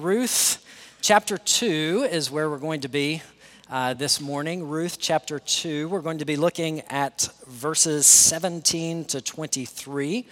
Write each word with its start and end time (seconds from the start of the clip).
Ruth 0.00 0.64
chapter 1.02 1.36
2 1.36 2.08
is 2.10 2.30
where 2.30 2.48
we're 2.48 2.56
going 2.56 2.80
to 2.80 2.88
be 2.88 3.20
uh, 3.68 3.92
this 3.92 4.18
morning. 4.18 4.66
Ruth 4.66 4.96
chapter 4.98 5.38
2. 5.38 5.90
We're 5.90 6.00
going 6.00 6.18
to 6.18 6.24
be 6.24 6.36
looking 6.36 6.80
at 6.88 7.28
verses 7.46 8.06
17 8.06 9.04
to 9.06 9.20
23. 9.20 10.26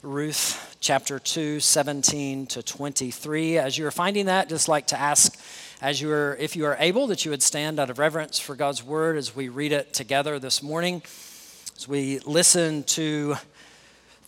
Ruth 0.00 0.76
chapter 0.80 1.18
2, 1.18 1.60
17 1.60 2.46
to 2.46 2.62
23. 2.62 3.58
As 3.58 3.76
you're 3.76 3.90
finding 3.90 4.24
that, 4.24 4.48
just 4.48 4.68
like 4.68 4.86
to 4.86 4.98
ask, 4.98 5.38
as 5.82 6.00
you 6.00 6.10
are, 6.10 6.34
if 6.36 6.56
you 6.56 6.64
are 6.64 6.76
able, 6.80 7.06
that 7.08 7.26
you 7.26 7.30
would 7.30 7.42
stand 7.42 7.78
out 7.78 7.90
of 7.90 7.98
reverence 7.98 8.38
for 8.38 8.56
God's 8.56 8.82
word 8.82 9.18
as 9.18 9.36
we 9.36 9.50
read 9.50 9.72
it 9.72 9.92
together 9.92 10.38
this 10.38 10.62
morning, 10.62 11.02
as 11.76 11.86
we 11.86 12.20
listen 12.20 12.84
to 12.84 13.36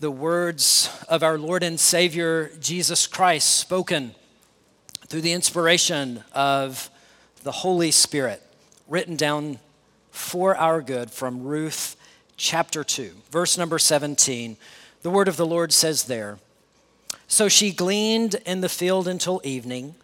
the 0.01 0.11
words 0.11 0.91
of 1.09 1.23
our 1.23 1.39
Lord 1.39 1.63
and 1.63 1.81
Savior 1.81 2.51
Jesus 2.61 3.07
Christ 3.07 3.57
spoken 3.57 4.15
through 5.07 5.21
the 5.21 5.33
inspiration 5.33 6.23
of 6.33 6.91
the 7.43 7.53
Holy 7.53 7.91
Spirit, 7.91 8.43
written 8.89 9.17
down 9.17 9.59
for 10.11 10.57
our 10.57 10.83
good 10.83 11.11
from 11.11 11.45
Ruth 11.45 11.97
chapter 12.37 12.83
2, 12.83 13.13
verse 13.31 13.57
number 13.57 13.79
17. 13.79 14.57
The 15.03 15.11
word 15.11 15.29
of 15.29 15.37
the 15.37 15.47
Lord 15.47 15.73
says 15.73 16.05
there 16.05 16.39
So 17.29 17.49
she 17.49 17.73
gleaned 17.73 18.37
in 18.47 18.61
the 18.61 18.69
field 18.69 19.07
until 19.07 19.41
evening. 19.45 19.95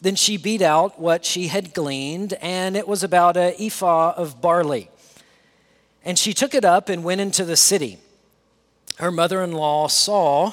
Then 0.00 0.14
she 0.14 0.36
beat 0.36 0.62
out 0.62 1.00
what 1.00 1.24
she 1.24 1.48
had 1.48 1.74
gleaned, 1.74 2.34
and 2.34 2.76
it 2.76 2.86
was 2.86 3.02
about 3.02 3.36
a 3.36 3.54
ephah 3.60 4.12
of 4.16 4.40
barley. 4.40 4.90
And 6.04 6.18
she 6.18 6.34
took 6.34 6.54
it 6.54 6.64
up 6.64 6.88
and 6.88 7.02
went 7.02 7.20
into 7.20 7.44
the 7.44 7.56
city 7.56 7.98
her 8.96 9.10
mother 9.10 9.42
in 9.42 9.52
law 9.52 9.88
saw 9.88 10.52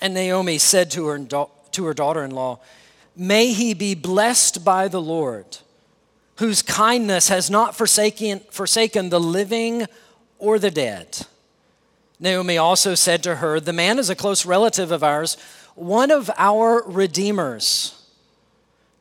And 0.00 0.14
Naomi 0.14 0.58
said 0.58 0.90
to 0.92 1.06
her, 1.06 1.18
to 1.72 1.84
her 1.84 1.94
daughter 1.94 2.24
in 2.24 2.30
law, 2.30 2.60
May 3.16 3.52
he 3.52 3.74
be 3.74 3.94
blessed 3.94 4.64
by 4.64 4.88
the 4.88 5.00
Lord, 5.00 5.58
whose 6.36 6.62
kindness 6.62 7.28
has 7.28 7.50
not 7.50 7.76
forsaken, 7.76 8.40
forsaken 8.50 9.10
the 9.10 9.20
living 9.20 9.86
or 10.38 10.58
the 10.58 10.70
dead. 10.70 11.26
Naomi 12.18 12.56
also 12.56 12.94
said 12.94 13.22
to 13.24 13.36
her, 13.36 13.60
The 13.60 13.72
man 13.72 13.98
is 13.98 14.10
a 14.10 14.14
close 14.14 14.46
relative 14.46 14.90
of 14.90 15.02
ours, 15.02 15.36
one 15.74 16.10
of 16.10 16.30
our 16.36 16.82
redeemers. 16.86 17.96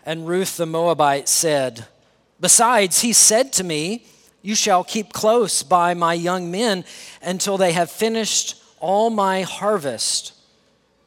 And 0.06 0.28
Ruth 0.28 0.58
the 0.58 0.66
Moabite 0.66 1.30
said, 1.30 1.86
Besides, 2.42 3.02
he 3.02 3.14
said 3.14 3.54
to 3.54 3.64
me, 3.64 4.06
you 4.42 4.56
shall 4.56 4.84
keep 4.84 5.12
close 5.12 5.64
by 5.64 5.94
my 5.94 6.14
young 6.14 6.50
men 6.50 6.86
until 7.22 7.58
they 7.58 7.74
have 7.74 7.92
finished 7.92 8.62
all 8.80 9.10
my 9.10 9.42
harvest. 9.42 10.34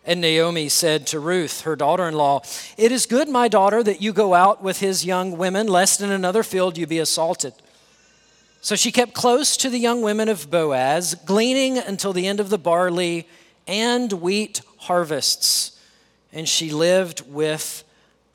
And 0.05 0.20
Naomi 0.20 0.69
said 0.69 1.06
to 1.08 1.20
Ruth, 1.20 1.61
her 1.61 1.77
daughter 1.77 2.08
in 2.08 2.14
law, 2.14 2.42
It 2.77 2.91
is 2.91 3.06
good, 3.06 3.28
my 3.28 3.47
daughter, 3.47 3.83
that 3.84 4.03
you 4.03 4.12
go 4.12 4.34
out 4.34 4.62
with 4.62 4.81
his 4.81 5.05
young 5.05 5.39
women, 5.39 5.69
lest 5.69 6.00
in 6.00 6.11
another 6.11 6.42
field 6.42 6.77
you 6.77 6.86
be 6.86 6.98
assaulted. 6.98 7.55
So 8.61 8.75
she 8.75 8.92
kept 8.92 9.12
close 9.12 9.56
to 9.59 9.70
the 9.70 9.78
young 9.78 10.03
women 10.03 10.28
of 10.28 10.50
Boaz, 10.50 11.15
gleaning 11.15 11.78
until 11.78 12.12
the 12.12 12.27
end 12.27 12.41
of 12.41 12.49
the 12.49 12.59
barley 12.59 13.28
and 13.66 14.12
wheat 14.12 14.60
harvests. 14.78 15.81
And 16.32 16.48
she 16.48 16.71
lived 16.71 17.22
with 17.28 17.84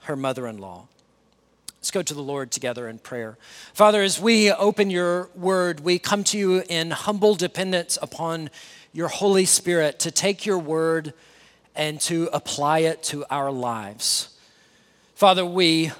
her 0.02 0.16
mother 0.16 0.48
in 0.48 0.58
law. 0.58 0.88
Let's 1.80 1.92
go 1.92 2.02
to 2.02 2.14
the 2.14 2.22
Lord 2.22 2.52
together 2.52 2.88
in 2.88 3.00
prayer. 3.00 3.38
Father, 3.74 4.02
as 4.02 4.20
we 4.20 4.52
open 4.52 4.90
your 4.90 5.30
word, 5.36 5.82
we 5.82 6.00
come 6.00 6.24
to 6.26 6.38
you 6.38 6.64
in 6.68 6.92
humble 6.92 7.36
dependence 7.36 7.98
upon 8.02 8.50
your 8.92 9.08
Holy 9.08 9.46
Spirit 9.46 10.00
to 10.00 10.12
take 10.12 10.46
your 10.46 10.60
word 10.60 11.14
and 11.78 12.02
to 12.02 12.30
apply 12.34 12.80
it 12.80 13.04
to 13.04 13.24
our 13.30 13.52
lives. 13.52 14.30
Father, 15.16 15.46
we 15.46 15.92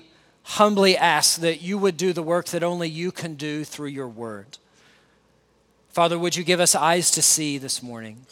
humbly 0.44 0.98
ask 0.98 1.40
that 1.42 1.62
you 1.62 1.78
would 1.78 1.98
do 1.98 2.14
the 2.14 2.24
work 2.24 2.48
that 2.48 2.64
only 2.64 2.90
you 2.90 3.12
can 3.12 3.36
do 3.36 3.64
through 3.64 3.88
your 3.88 4.08
word. 4.08 4.58
Father, 5.90 6.18
would 6.18 6.36
you 6.36 6.44
give 6.44 6.60
us 6.60 6.76
eyes 6.76 7.12
to 7.12 7.22
see 7.22 7.58
this 7.58 7.82
morning? 7.82 8.26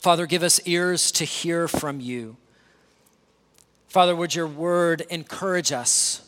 Father, 0.00 0.26
give 0.26 0.42
us 0.42 0.60
ears 0.66 1.12
to 1.12 1.24
hear 1.24 1.68
from 1.68 2.00
you. 2.00 2.36
Father, 3.88 4.16
would 4.16 4.34
your 4.34 4.46
word 4.46 5.02
encourage 5.10 5.70
us, 5.70 6.22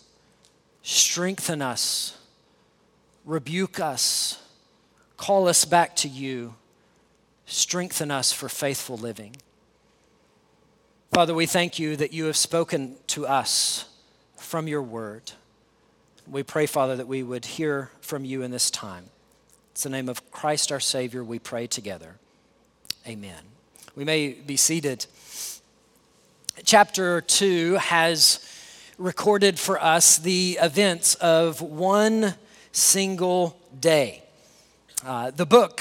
strengthen 0.82 1.62
us, 1.62 2.18
rebuke 3.24 3.80
us, 3.80 4.42
call 5.16 5.48
us 5.48 5.64
back 5.64 5.96
to 5.96 6.08
you, 6.08 6.54
strengthen 7.46 8.10
us 8.10 8.32
for 8.32 8.48
faithful 8.48 8.96
living. 8.96 9.36
Father, 11.14 11.32
we 11.32 11.46
thank 11.46 11.78
you 11.78 11.94
that 11.94 12.12
you 12.12 12.24
have 12.24 12.36
spoken 12.36 12.96
to 13.06 13.24
us 13.24 13.84
from 14.36 14.66
your 14.66 14.82
word. 14.82 15.30
We 16.26 16.42
pray, 16.42 16.66
Father, 16.66 16.96
that 16.96 17.06
we 17.06 17.22
would 17.22 17.44
hear 17.44 17.92
from 18.00 18.24
you 18.24 18.42
in 18.42 18.50
this 18.50 18.68
time. 18.68 19.04
It's 19.70 19.84
the 19.84 19.90
name 19.90 20.08
of 20.08 20.28
Christ 20.32 20.72
our 20.72 20.80
Savior 20.80 21.22
we 21.22 21.38
pray 21.38 21.68
together. 21.68 22.16
Amen. 23.06 23.40
We 23.94 24.04
may 24.04 24.32
be 24.32 24.56
seated 24.56 25.06
chapter 26.64 27.20
2 27.20 27.74
has 27.74 28.44
recorded 28.98 29.56
for 29.56 29.80
us 29.80 30.18
the 30.18 30.58
events 30.60 31.14
of 31.14 31.60
one 31.60 32.34
single 32.72 33.56
day. 33.78 34.24
Uh, 35.06 35.30
the 35.30 35.46
book 35.46 35.80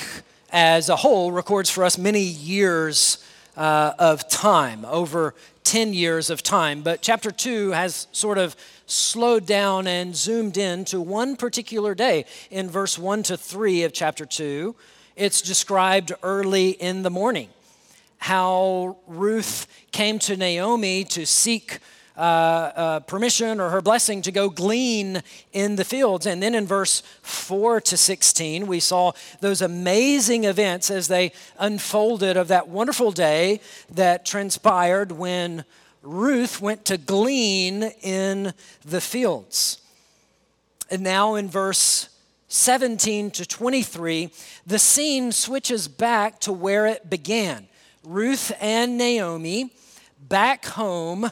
as 0.52 0.90
a 0.90 0.96
whole 0.96 1.32
records 1.32 1.72
for 1.72 1.84
us 1.84 1.98
many 1.98 2.22
years 2.22 3.18
uh, 3.56 3.94
of 4.00 4.28
time, 4.30 4.86
over 4.86 5.36
10 5.64 5.94
years 5.94 6.30
of 6.30 6.44
time, 6.44 6.82
but 6.82 7.02
chapter 7.02 7.32
2 7.32 7.72
has 7.72 8.08
sort 8.12 8.38
of 8.38 8.56
slowed 8.86 9.46
down 9.46 9.88
and 9.88 10.16
zoomed 10.16 10.58
in 10.58 10.86
to 10.86 11.00
one 11.00 11.36
particular 11.36 11.96
day. 11.96 12.26
In 12.52 12.70
verse 12.70 12.98
1 12.98 13.24
to 13.24 13.38
3 13.38 13.84
of 13.84 13.94
chapter 13.94 14.26
2, 14.26 14.76
it's 15.16 15.42
described 15.42 16.12
early 16.24 16.72
in 16.72 17.04
the 17.04 17.10
morning 17.10 17.50
how 18.18 18.98
Ruth 19.06 19.68
came 19.92 20.18
to 20.20 20.38
Naomi 20.38 21.04
to 21.04 21.26
seek 21.26 21.80
uh, 22.16 22.20
uh, 22.20 23.00
permission 23.02 23.60
or 23.60 23.70
her 23.70 23.82
blessing 23.82 24.22
to 24.22 24.32
go 24.32 24.50
glean 24.50 25.22
in 25.52 25.76
the 25.76 25.84
fields. 25.84 26.26
And 26.26 26.44
then 26.44 26.54
in 26.54 26.68
verse 26.68 27.02
4 27.22 27.82
to 27.82 27.98
16, 27.98 28.68
we 28.68 28.80
saw 28.80 29.14
those 29.40 29.62
amazing 29.62 30.44
events 30.44 30.92
as 30.92 31.08
they 31.08 31.32
unfolded 31.58 32.38
of 32.38 32.50
that 32.50 32.68
wonderful 32.68 33.12
day 33.12 33.62
that 33.90 34.26
transpired 34.26 35.12
when 35.12 35.66
Ruth 36.04 36.62
went 36.62 36.86
to 36.86 36.98
glean 36.98 37.84
in 38.02 38.54
the 38.86 39.02
fields. 39.02 39.82
And 40.92 41.02
now 41.02 41.36
in 41.36 41.50
verse 41.50 42.10
17 42.50 43.32
to 43.32 43.46
23, 43.48 44.30
the 44.68 44.78
scene 44.78 45.32
switches 45.32 45.88
back 45.88 46.40
to 46.42 46.54
where 46.54 46.86
it 46.86 47.10
began. 47.10 47.68
Ruth 48.04 48.52
and 48.60 48.98
Naomi 48.98 49.72
back 50.20 50.66
home 50.66 51.32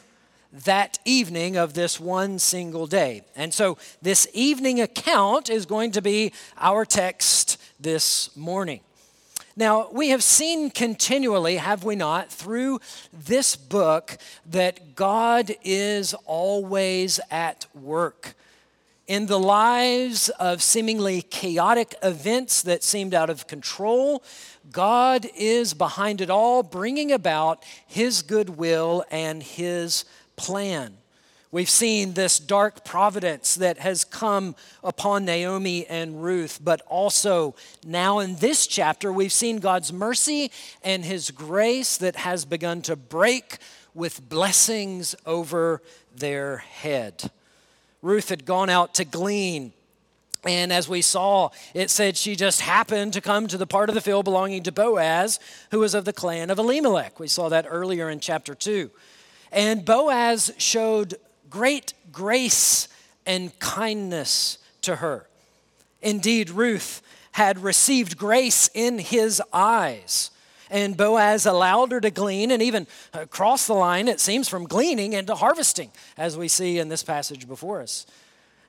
that 0.51 1.00
evening 1.06 1.57
of 1.57 1.74
this 1.74 2.00
one 2.00 2.39
single 2.39 2.88
day. 2.88 3.24
And 3.36 3.53
so 3.53 3.77
this 4.01 4.27
evening 4.33 4.81
account 4.81 5.50
is 5.50 5.65
going 5.65 5.92
to 5.92 6.01
be 6.01 6.33
our 6.57 6.86
text 6.86 7.59
this 7.80 8.36
morning. 8.36 8.81
Now, 9.56 9.89
we 9.92 10.09
have 10.09 10.24
seen 10.24 10.69
continually, 10.69 11.57
have 11.57 11.83
we 11.83 11.95
not, 11.95 12.31
through 12.31 12.80
this 13.12 13.56
book, 13.56 14.18
that 14.45 14.95
God 14.95 15.51
is 15.63 16.13
always 16.25 17.19
at 17.30 17.65
work 17.74 18.36
in 19.12 19.25
the 19.25 19.38
lives 19.39 20.30
of 20.39 20.63
seemingly 20.63 21.21
chaotic 21.21 21.95
events 22.01 22.62
that 22.62 22.81
seemed 22.81 23.13
out 23.13 23.30
of 23.30 23.45
control, 23.45 24.24
God 24.71 25.27
is 25.36 25.74
behind 25.74 26.21
it 26.21 26.30
all, 26.30 26.63
bringing 26.63 27.12
about 27.12 27.62
His 27.86 28.21
goodwill 28.21 29.03
and 29.12 29.44
His 29.44 30.06
plan. 30.36 30.98
We've 31.51 31.69
seen 31.69 32.13
this 32.13 32.39
dark 32.39 32.86
providence 32.86 33.56
that 33.56 33.80
has 33.80 34.06
come 34.06 34.56
upon 34.83 35.25
Naomi 35.25 35.86
and 35.86 36.24
Ruth, 36.24 36.60
but 36.63 36.81
also 36.88 37.56
now 37.86 38.19
in 38.19 38.38
this 38.38 38.66
chapter, 38.68 39.12
we've 39.12 39.33
seen 39.33 39.57
God's 39.57 39.92
mercy 39.92 40.50
and 40.81 41.04
His 41.04 41.30
grace 41.30 41.98
that 41.98 42.16
has 42.16 42.45
begun 42.45 42.81
to 42.83 42.95
break 42.95 43.57
with 43.94 44.30
blessings 44.30 45.13
over 45.25 45.81
their 46.16 46.57
head. 46.57 47.30
Ruth 48.01 48.30
had 48.30 48.45
gone 48.45 48.69
out 48.69 48.94
to 48.95 49.06
glean. 49.06 49.74
And 50.44 50.74
as 50.74 50.89
we 50.89 51.01
saw, 51.01 51.50
it 51.74 51.89
said 51.89 52.18
she 52.18 52.36
just 52.36 52.62
happened 52.62 53.13
to 53.13 53.22
come 53.22 53.48
to 53.48 53.57
the 53.57 53.68
part 53.68 53.89
of 53.89 53.95
the 53.95 54.01
field 54.01 54.25
belonging 54.25 54.63
to 54.63 54.72
Boaz, 54.72 55.39
who 55.69 55.80
was 55.80 55.94
of 55.94 56.06
the 56.06 56.13
clan 56.13 56.50
of 56.50 56.57
Elimelech. 56.57 57.19
We 57.19 57.27
saw 57.27 57.50
that 57.50 57.66
earlier 57.69 58.10
in 58.10 58.19
chapter 58.19 58.56
2. 58.56 58.89
And 59.51 59.83
Boaz 59.83 60.53
showed 60.57 61.15
great 61.50 61.94
grace 62.12 62.88
and 63.25 63.57
kindness 63.59 64.57
to 64.81 64.98
her. 64.98 65.27
Indeed, 66.01 66.50
Ruth 66.50 67.01
had 67.33 67.59
received 67.59 68.18
grace 68.18 68.69
in 68.74 69.00
his 69.00 69.42
eyes. 69.53 70.31
And 70.69 70.95
Boaz 70.95 71.45
allowed 71.45 71.92
her 71.92 72.00
to 72.00 72.09
glean 72.09 72.50
and 72.50 72.62
even 72.62 72.88
cross 73.30 73.68
the 73.68 73.74
line, 73.74 74.07
it 74.07 74.19
seems, 74.21 74.48
from 74.48 74.65
gleaning 74.65 75.13
into 75.13 75.36
harvesting, 75.36 75.92
as 76.18 76.38
we 76.38 76.48
see 76.48 76.80
in 76.80 76.88
this 76.88 77.03
passage 77.03 77.48
before 77.48 77.81
us. 77.81 78.06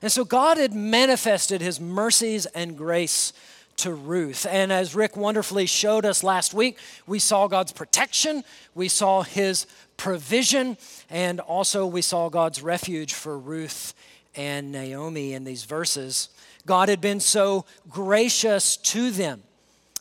And 0.01 0.11
so 0.11 0.25
God 0.25 0.57
had 0.57 0.73
manifested 0.73 1.61
his 1.61 1.79
mercies 1.79 2.45
and 2.47 2.77
grace 2.77 3.31
to 3.77 3.93
Ruth. 3.93 4.45
And 4.45 4.71
as 4.71 4.95
Rick 4.95 5.15
wonderfully 5.15 5.65
showed 5.65 6.05
us 6.05 6.23
last 6.23 6.53
week, 6.53 6.77
we 7.07 7.19
saw 7.19 7.47
God's 7.47 7.71
protection, 7.71 8.43
we 8.75 8.89
saw 8.89 9.23
his 9.23 9.65
provision, 9.97 10.77
and 11.09 11.39
also 11.39 11.85
we 11.85 12.01
saw 12.01 12.29
God's 12.29 12.61
refuge 12.61 13.13
for 13.13 13.37
Ruth 13.37 13.93
and 14.35 14.71
Naomi 14.71 15.33
in 15.33 15.43
these 15.43 15.63
verses. 15.63 16.29
God 16.65 16.89
had 16.89 17.01
been 17.01 17.19
so 17.19 17.65
gracious 17.89 18.77
to 18.77 19.11
them. 19.11 19.43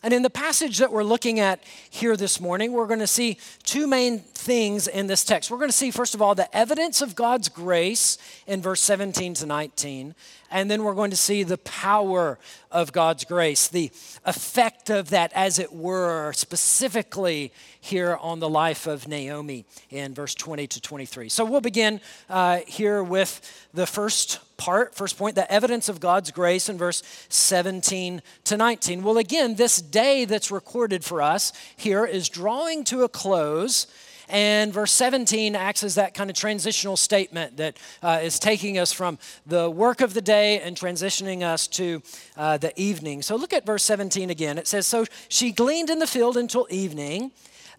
And 0.03 0.12
in 0.12 0.23
the 0.23 0.31
passage 0.31 0.79
that 0.79 0.93
we're 0.93 1.05
looking 1.05 1.39
at 1.39 1.62
here 1.89 2.17
this 2.17 2.41
morning, 2.41 2.73
we're 2.73 2.89
going 2.89 3.00
to 3.00 3.06
see 3.06 3.39
two 3.62 3.87
main 3.87 4.21
things 4.43 4.89
in 4.89 5.06
this 5.06 5.25
text. 5.25 5.50
We're 5.50 5.59
going 5.59 5.71
to 5.71 5.77
see, 5.77 5.91
first 5.91 6.15
of 6.15 6.21
all, 6.21 6.35
the 6.35 6.55
evidence 6.55 7.00
of 7.00 7.15
God's 7.15 7.49
grace 7.49 8.19
in 8.47 8.61
verse 8.61 8.81
17 8.81 9.35
to 9.35 9.47
19. 9.47 10.15
And 10.50 10.71
then 10.71 10.83
we're 10.83 10.94
going 10.94 11.11
to 11.11 11.17
see 11.17 11.44
the 11.44 11.59
power 11.59 12.39
of 12.71 12.93
God's 12.93 13.25
grace, 13.25 13.69
the 13.69 13.91
effect 14.27 14.91
of 14.91 15.11
that, 15.11 15.33
as 15.35 15.59
it 15.59 15.73
were, 15.73 16.33
specifically 16.35 17.53
here 17.81 18.19
on 18.21 18.41
the 18.41 18.49
life 18.49 18.87
of 18.87 19.09
Naomi 19.09 19.65
in 19.91 20.12
verse 20.12 20.35
20 20.35 20.67
to 20.67 20.81
23. 20.81 21.29
So 21.29 21.44
we'll 21.44 21.62
begin 21.62 22.00
uh, 22.29 22.59
here 22.67 23.03
with 23.03 23.41
the 23.73 23.87
first 23.87 24.41
part, 24.59 24.94
first 24.94 25.17
point, 25.17 25.37
the 25.37 25.50
evidence 25.50 25.89
of 25.89 26.00
God's 26.00 26.31
grace 26.31 26.69
in 26.69 26.77
verse 26.77 27.03
17 27.31 28.21
to 28.44 28.56
19. 28.56 29.03
Well, 29.03 29.19
again, 29.19 29.55
this 29.55 29.81
day 29.81 30.25
that's 30.25 30.50
recorded 30.50 31.05
for 31.05 31.23
us 31.23 31.53
here 31.77 32.05
is 32.05 32.29
drawing 32.29 32.85
to 32.85 33.05
a 33.05 33.09
close. 33.09 33.87
And 34.32 34.73
verse 34.73 34.93
17 34.93 35.55
acts 35.55 35.84
as 35.84 35.96
that 35.96 36.14
kind 36.14 36.31
of 36.31 36.34
transitional 36.34 36.96
statement 36.96 37.58
that 37.58 37.76
uh, 38.02 38.20
is 38.23 38.38
taking 38.38 38.79
us 38.79 38.90
from 38.90 39.19
the 39.46 39.70
work 39.70 40.00
of 40.00 40.14
the 40.14 40.23
day 40.23 40.58
and 40.61 40.75
transitioning 40.75 41.43
us 41.43 41.69
to 41.69 42.02
uh, 42.37 42.56
the 42.56 42.73
evening. 42.81 43.20
So 43.20 43.37
look 43.37 43.52
at 43.52 43.67
verse 43.67 43.84
17 43.84 44.31
again. 44.31 44.56
It 44.56 44.67
says, 44.67 44.87
So 44.87 45.05
she 45.29 45.52
gleaned 45.52 45.90
in 45.90 45.99
the 45.99 46.06
field 46.06 46.38
until 46.38 46.67
evening. 46.70 47.32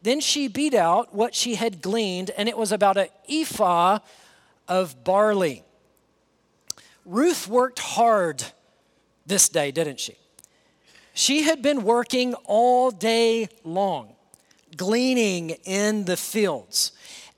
Then 0.03 0.19
she 0.19 0.47
beat 0.47 0.75
out 0.75 1.15
what 1.15 1.33
she 1.33 1.55
had 1.55 1.81
gleaned, 1.81 2.29
and 2.37 2.47
it 2.47 2.57
was 2.57 2.71
about 2.71 2.97
an 2.97 3.07
ephah 3.27 3.99
of 4.67 5.03
barley. 5.03 5.63
Ruth 7.03 7.47
worked 7.47 7.79
hard 7.79 8.43
this 9.25 9.49
day, 9.49 9.71
didn't 9.71 9.99
she? 9.99 10.15
She 11.13 11.43
had 11.43 11.61
been 11.61 11.83
working 11.83 12.33
all 12.45 12.91
day 12.91 13.49
long, 13.63 14.13
gleaning 14.77 15.51
in 15.65 16.05
the 16.05 16.17
fields. 16.17 16.91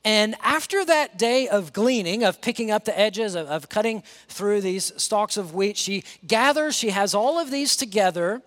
And 0.04 0.36
after 0.44 0.86
that 0.86 1.18
day 1.18 1.48
of 1.48 1.74
gleaning, 1.74 2.24
of 2.24 2.40
picking 2.40 2.70
up 2.70 2.86
the 2.86 2.98
edges, 2.98 3.34
of, 3.34 3.48
of, 3.48 3.70
cutting 3.70 4.04
through 4.28 4.62
these 4.62 4.94
stalks 5.02 5.36
of 5.36 5.56
wheat, 5.56 5.78
she 5.78 6.04
gathers, 6.28 6.76
she 6.76 6.92
has 6.92 7.16
all 7.16 7.40
of 7.40 7.50
these 7.50 7.76
together, 7.76 8.44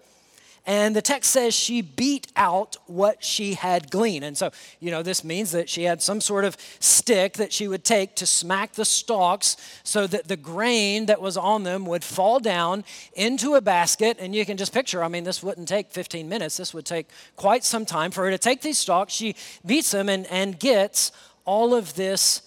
and 0.69 0.95
the 0.95 1.01
text 1.01 1.31
says 1.31 1.55
she 1.55 1.81
beat 1.81 2.31
out 2.37 2.77
what 2.87 3.25
she 3.25 3.55
had 3.55 3.91
gleaned. 3.91 4.23
And 4.23 4.37
so, 4.37 4.51
you 4.81 4.91
know, 4.91 5.03
this 5.03 5.25
means 5.25 5.53
that 5.53 5.67
she 5.71 5.85
had 5.85 6.03
some 6.03 6.21
sort 6.21 6.45
of 6.45 6.59
stick 6.79 7.33
that 7.39 7.55
she 7.55 7.67
would 7.67 7.85
take 7.85 8.15
to 8.17 8.27
smack 8.27 8.75
the 8.75 8.85
stalks 8.85 9.57
so 9.83 10.07
that 10.07 10.29
the 10.29 10.37
grain 10.37 11.07
that 11.07 11.23
was 11.23 11.39
on 11.39 11.63
them 11.63 11.87
would 11.87 12.05
fall 12.05 12.39
down 12.39 12.85
into 13.15 13.55
a 13.55 13.63
basket. 13.63 14.19
And 14.21 14.35
you 14.35 14.45
can 14.45 14.59
just 14.59 14.75
picture, 14.75 15.03
I 15.03 15.09
mean, 15.09 15.25
this 15.25 15.43
wouldn't 15.43 15.69
take 15.69 15.91
15 15.91 16.29
minutes. 16.29 16.59
This 16.59 16.75
would 16.75 16.85
take 16.85 17.09
quite 17.37 17.65
some 17.65 17.87
time 17.87 18.11
for 18.11 18.25
her 18.25 18.31
to 18.31 18.37
take 18.37 18.61
these 18.61 18.77
stalks. 18.77 19.15
She 19.15 19.37
beats 19.65 19.93
them 19.93 20.11
and, 20.11 20.27
and 20.27 20.59
gets 20.61 21.13
all 21.47 21.75
of 21.75 21.95
this 21.95 22.43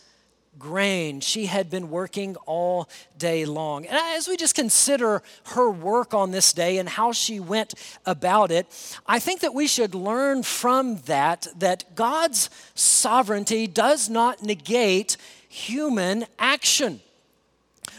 grain. 0.61 1.19
She 1.19 1.47
had 1.47 1.69
been 1.69 1.89
working 1.89 2.35
all 2.45 2.87
day 3.17 3.45
long. 3.45 3.85
And 3.85 3.97
as 3.97 4.27
we 4.27 4.37
just 4.37 4.55
consider 4.55 5.23
her 5.47 5.69
work 5.69 6.13
on 6.13 6.31
this 6.31 6.53
day 6.53 6.77
and 6.77 6.87
how 6.87 7.11
she 7.11 7.39
went 7.39 7.73
about 8.05 8.51
it, 8.51 8.67
I 9.07 9.19
think 9.19 9.41
that 9.41 9.53
we 9.53 9.67
should 9.67 9.95
learn 9.95 10.43
from 10.43 10.97
that 11.07 11.47
that 11.57 11.95
God's 11.95 12.49
sovereignty 12.75 13.67
does 13.67 14.09
not 14.09 14.43
negate 14.43 15.17
human 15.49 16.25
action. 16.37 17.01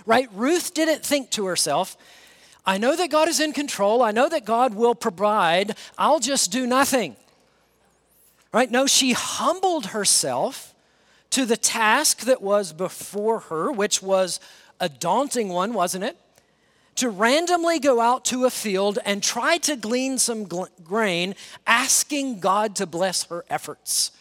Right? 0.06 0.28
Ruth 0.32 0.72
didn't 0.72 1.04
think 1.04 1.30
to 1.30 1.46
herself, 1.46 1.96
I 2.64 2.78
know 2.78 2.94
that 2.94 3.10
God 3.10 3.28
is 3.28 3.40
in 3.40 3.52
control. 3.52 4.02
I 4.02 4.12
know 4.12 4.28
that 4.28 4.44
God 4.44 4.74
will 4.74 4.94
provide. 4.94 5.76
I'll 5.98 6.20
just 6.20 6.52
do 6.52 6.66
nothing. 6.66 7.16
Right? 8.52 8.70
No, 8.70 8.86
she 8.86 9.12
humbled 9.12 9.86
herself 9.86 10.71
to 11.32 11.44
the 11.44 11.56
task 11.56 12.20
that 12.20 12.40
was 12.40 12.72
before 12.72 13.40
her, 13.40 13.70
which 13.72 14.02
was 14.02 14.40
a 14.80 14.88
daunting 14.88 15.48
one, 15.48 15.74
wasn't 15.74 16.04
it? 16.04 16.16
To 16.96 17.08
randomly 17.08 17.78
go 17.78 18.00
out 18.00 18.24
to 18.26 18.44
a 18.44 18.50
field 18.50 18.98
and 19.04 19.22
try 19.22 19.56
to 19.58 19.76
glean 19.76 20.18
some 20.18 20.46
gl- 20.46 20.68
grain, 20.84 21.34
asking 21.66 22.40
God 22.40 22.76
to 22.76 22.86
bless 22.86 23.24
her 23.24 23.44
efforts. 23.48 24.12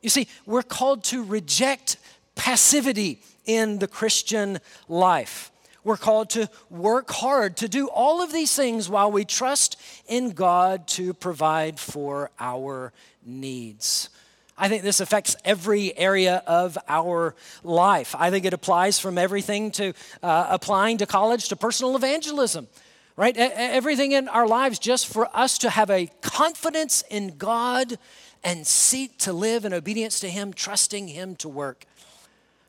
You 0.00 0.08
see, 0.08 0.28
we're 0.46 0.62
called 0.62 1.04
to 1.04 1.22
reject 1.22 1.98
passivity 2.34 3.20
in 3.44 3.78
the 3.78 3.88
Christian 3.88 4.60
life. 4.88 5.50
We're 5.84 5.98
called 5.98 6.30
to 6.30 6.48
work 6.70 7.10
hard, 7.10 7.58
to 7.58 7.68
do 7.68 7.88
all 7.88 8.22
of 8.22 8.32
these 8.32 8.56
things 8.56 8.88
while 8.88 9.12
we 9.12 9.26
trust 9.26 9.78
in 10.06 10.30
God 10.30 10.88
to 10.88 11.12
provide 11.12 11.78
for 11.78 12.30
our 12.40 12.94
needs. 13.24 14.08
I 14.56 14.68
think 14.68 14.82
this 14.82 15.00
affects 15.00 15.36
every 15.44 15.96
area 15.96 16.42
of 16.46 16.78
our 16.88 17.34
life. 17.64 18.14
I 18.16 18.30
think 18.30 18.44
it 18.44 18.54
applies 18.54 19.00
from 19.00 19.18
everything 19.18 19.72
to 19.72 19.92
uh, 20.22 20.46
applying 20.48 20.98
to 20.98 21.06
college 21.06 21.48
to 21.48 21.56
personal 21.56 21.96
evangelism, 21.96 22.68
right? 23.16 23.36
Everything 23.36 24.12
in 24.12 24.28
our 24.28 24.46
lives 24.46 24.78
just 24.78 25.08
for 25.08 25.28
us 25.36 25.58
to 25.58 25.70
have 25.70 25.90
a 25.90 26.08
confidence 26.20 27.02
in 27.10 27.36
God 27.36 27.98
and 28.44 28.64
seek 28.64 29.18
to 29.20 29.32
live 29.32 29.64
in 29.64 29.72
obedience 29.72 30.20
to 30.20 30.28
Him, 30.28 30.52
trusting 30.52 31.08
Him 31.08 31.34
to 31.36 31.48
work. 31.48 31.86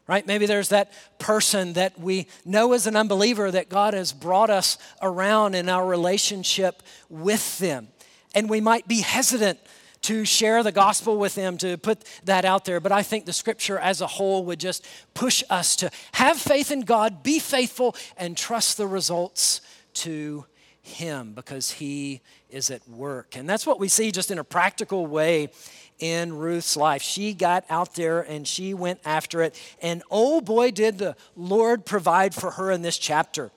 Right? 0.07 0.25
Maybe 0.25 0.45
there's 0.45 0.69
that 0.69 0.93
person 1.17 1.73
that 1.73 1.99
we 1.99 2.27
know 2.45 2.73
as 2.73 2.85
an 2.85 2.95
unbeliever 2.95 3.49
that 3.49 3.69
God 3.69 3.95
has 3.95 4.13
brought 4.13 4.51
us 4.51 4.77
around 5.01 5.55
in 5.55 5.67
our 5.67 5.85
relationship 5.85 6.83
with 7.09 7.57
them. 7.57 7.87
And 8.35 8.47
we 8.47 8.61
might 8.61 8.87
be 8.87 9.01
hesitant 9.01 9.59
to 10.05 10.23
share 10.23 10.61
the 10.61 10.71
gospel 10.71 11.17
with 11.17 11.33
them, 11.33 11.57
to 11.57 11.77
put 11.77 12.03
that 12.25 12.45
out 12.45 12.63
there. 12.65 12.79
But 12.79 12.91
I 12.91 13.01
think 13.01 13.25
the 13.25 13.33
scripture 13.33 13.79
as 13.79 14.01
a 14.01 14.07
whole 14.07 14.45
would 14.45 14.59
just 14.59 14.85
push 15.15 15.43
us 15.49 15.75
to 15.77 15.89
have 16.13 16.37
faith 16.37 16.71
in 16.71 16.81
God, 16.81 17.23
be 17.23 17.39
faithful, 17.39 17.95
and 18.15 18.37
trust 18.37 18.77
the 18.77 18.85
results 18.85 19.61
to 19.95 20.45
Him 20.83 21.33
because 21.33 21.71
He 21.71 22.21
is 22.51 22.69
at 22.69 22.87
work. 22.87 23.35
And 23.35 23.49
that's 23.49 23.65
what 23.65 23.79
we 23.79 23.87
see 23.87 24.11
just 24.11 24.29
in 24.29 24.37
a 24.37 24.43
practical 24.43 25.07
way 25.07 25.49
in 25.97 26.37
Ruth's 26.37 26.77
life. 26.77 27.01
She 27.01 27.33
got 27.33 27.65
out 27.67 27.95
there 27.95 28.21
and 28.21 28.47
she 28.47 28.75
went 28.75 28.99
after 29.05 29.41
it. 29.41 29.59
And 29.81 30.03
oh 30.11 30.39
boy, 30.39 30.69
did 30.69 30.99
the 30.99 31.15
Lord 31.35 31.83
provide 31.83 32.35
for 32.35 32.51
her 32.51 32.69
in 32.69 32.83
this 32.83 32.99
chapter 32.99 33.51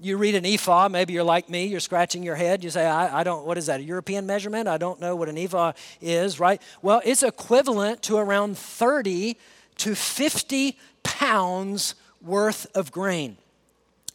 you 0.00 0.16
read 0.16 0.36
an 0.36 0.46
ephah, 0.46 0.88
maybe 0.88 1.12
you're 1.12 1.24
like 1.24 1.48
me, 1.48 1.66
you're 1.66 1.80
scratching 1.80 2.22
your 2.22 2.36
head. 2.36 2.62
You 2.62 2.70
say, 2.70 2.86
I, 2.86 3.20
I, 3.20 3.24
don't, 3.24 3.44
what 3.44 3.58
is 3.58 3.66
that, 3.66 3.80
a 3.80 3.82
European 3.82 4.26
measurement? 4.26 4.68
I 4.68 4.78
don't 4.78 5.00
know 5.00 5.16
what 5.16 5.28
an 5.28 5.36
ephah 5.36 5.72
is, 6.00 6.38
right? 6.38 6.62
Well, 6.82 7.02
it's 7.04 7.22
equivalent 7.22 8.02
to 8.02 8.16
around 8.16 8.56
30 8.56 9.36
to 9.78 9.94
50 9.94 10.78
pounds 11.02 11.96
worth 12.22 12.66
of 12.76 12.92
grain. 12.92 13.36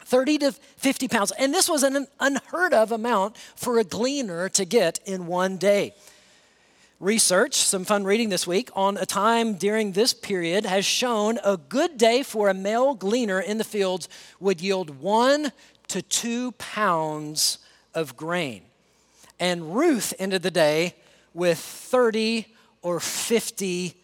30 0.06 0.38
to 0.40 0.52
50 0.52 1.08
pounds. 1.08 1.32
And 1.38 1.54
this 1.54 1.68
was 1.68 1.84
an 1.84 2.08
unheard 2.20 2.74
of 2.74 2.92
amount 2.92 3.36
for 3.56 3.80
a 3.80 3.84
gleaner 3.84 4.48
to 4.50 4.66
get 4.66 5.00
in 5.06 5.28
one 5.28 5.58
day. 5.58 5.94
Research, 7.00 7.56
some 7.56 7.84
fun 7.84 8.06
reading 8.06 8.30
this 8.30 8.48
week, 8.48 8.70
on 8.76 8.96
a 8.96 9.06
time 9.06 9.56
during 9.56 9.92
this 9.92 10.14
period 10.14 10.66
has 10.66 10.86
shown 10.86 11.38
a 11.44 11.58
good 11.58 11.98
day 11.98 12.24
for 12.24 12.48
a 12.48 12.54
male 12.54 12.94
gleaner 12.94 13.42
in 13.42 13.58
the 13.58 13.66
fields 13.66 14.08
would 14.40 14.62
yield 14.62 15.02
one 15.02 15.52
to 15.88 16.02
two 16.02 16.52
pounds 16.54 17.60
of 17.94 18.18
grain. 18.18 18.62
And 19.40 19.76
Ruth 19.76 20.14
ended 20.20 20.44
the 20.44 20.52
day 20.52 20.96
with 21.34 21.60
30 21.60 22.48
or 22.82 23.00
50 23.00 23.96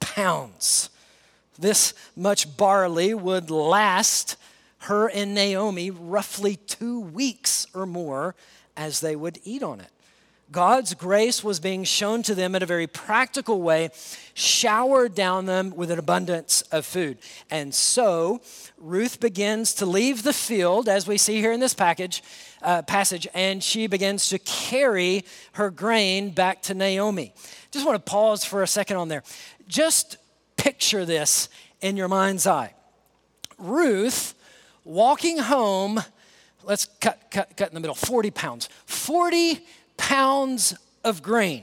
pounds. 0.00 0.90
This 1.58 1.94
much 2.16 2.56
barley 2.56 3.14
would 3.14 3.50
last 3.50 4.36
her 4.80 5.08
and 5.08 5.34
Naomi 5.34 5.90
roughly 5.90 6.56
two 6.56 6.98
weeks 6.98 7.66
or 7.72 7.86
more 7.86 8.34
as 8.76 9.00
they 9.00 9.14
would 9.14 9.38
eat 9.44 9.62
on 9.62 9.80
it. 9.80 9.90
God's 10.52 10.92
grace 10.92 11.42
was 11.42 11.60
being 11.60 11.82
shown 11.82 12.22
to 12.24 12.34
them 12.34 12.54
in 12.54 12.62
a 12.62 12.66
very 12.66 12.86
practical 12.86 13.62
way, 13.62 13.88
showered 14.34 15.14
down 15.14 15.46
them 15.46 15.74
with 15.74 15.90
an 15.90 15.98
abundance 15.98 16.60
of 16.70 16.84
food. 16.84 17.16
And 17.50 17.74
so 17.74 18.42
Ruth 18.76 19.18
begins 19.18 19.74
to 19.76 19.86
leave 19.86 20.22
the 20.22 20.34
field, 20.34 20.90
as 20.90 21.06
we 21.08 21.16
see 21.16 21.40
here 21.40 21.52
in 21.52 21.60
this 21.60 21.72
package, 21.72 22.22
uh, 22.60 22.82
passage, 22.82 23.26
and 23.32 23.64
she 23.64 23.86
begins 23.86 24.28
to 24.28 24.38
carry 24.40 25.24
her 25.52 25.70
grain 25.70 26.30
back 26.30 26.62
to 26.64 26.74
Naomi. 26.74 27.32
Just 27.70 27.86
want 27.86 28.04
to 28.04 28.10
pause 28.10 28.44
for 28.44 28.62
a 28.62 28.66
second 28.66 28.98
on 28.98 29.08
there. 29.08 29.22
Just 29.66 30.18
picture 30.56 31.06
this 31.06 31.48
in 31.80 31.96
your 31.96 32.08
mind's 32.08 32.46
eye. 32.46 32.74
Ruth 33.56 34.34
walking 34.84 35.38
home, 35.38 36.02
let's 36.62 36.86
cut, 37.00 37.30
cut, 37.30 37.56
cut 37.56 37.68
in 37.68 37.74
the 37.74 37.80
middle, 37.80 37.94
40 37.94 38.30
pounds. 38.30 38.68
40 38.84 39.64
pounds 40.02 40.74
of 41.04 41.22
grain 41.22 41.62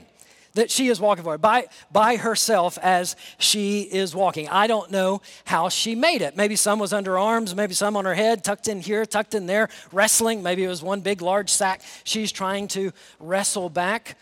that 0.54 0.70
she 0.70 0.88
is 0.88 0.98
walking 0.98 1.22
for 1.22 1.36
by, 1.38 1.66
by 1.92 2.16
herself 2.16 2.78
as 2.82 3.14
she 3.38 3.82
is 3.82 4.14
walking. 4.14 4.48
I 4.48 4.66
don't 4.66 4.90
know 4.90 5.20
how 5.44 5.68
she 5.68 5.94
made 5.94 6.22
it. 6.22 6.36
Maybe 6.36 6.56
some 6.56 6.78
was 6.78 6.92
under 6.92 7.18
arms, 7.18 7.54
maybe 7.54 7.74
some 7.74 7.96
on 7.96 8.06
her 8.06 8.14
head, 8.14 8.42
tucked 8.42 8.66
in 8.66 8.80
here, 8.80 9.04
tucked 9.04 9.34
in 9.34 9.46
there, 9.46 9.68
wrestling. 9.92 10.42
Maybe 10.42 10.64
it 10.64 10.68
was 10.68 10.82
one 10.82 11.02
big, 11.02 11.20
large 11.20 11.50
sack 11.50 11.82
she's 12.02 12.32
trying 12.32 12.66
to 12.68 12.92
wrestle 13.20 13.68
back 13.68 14.16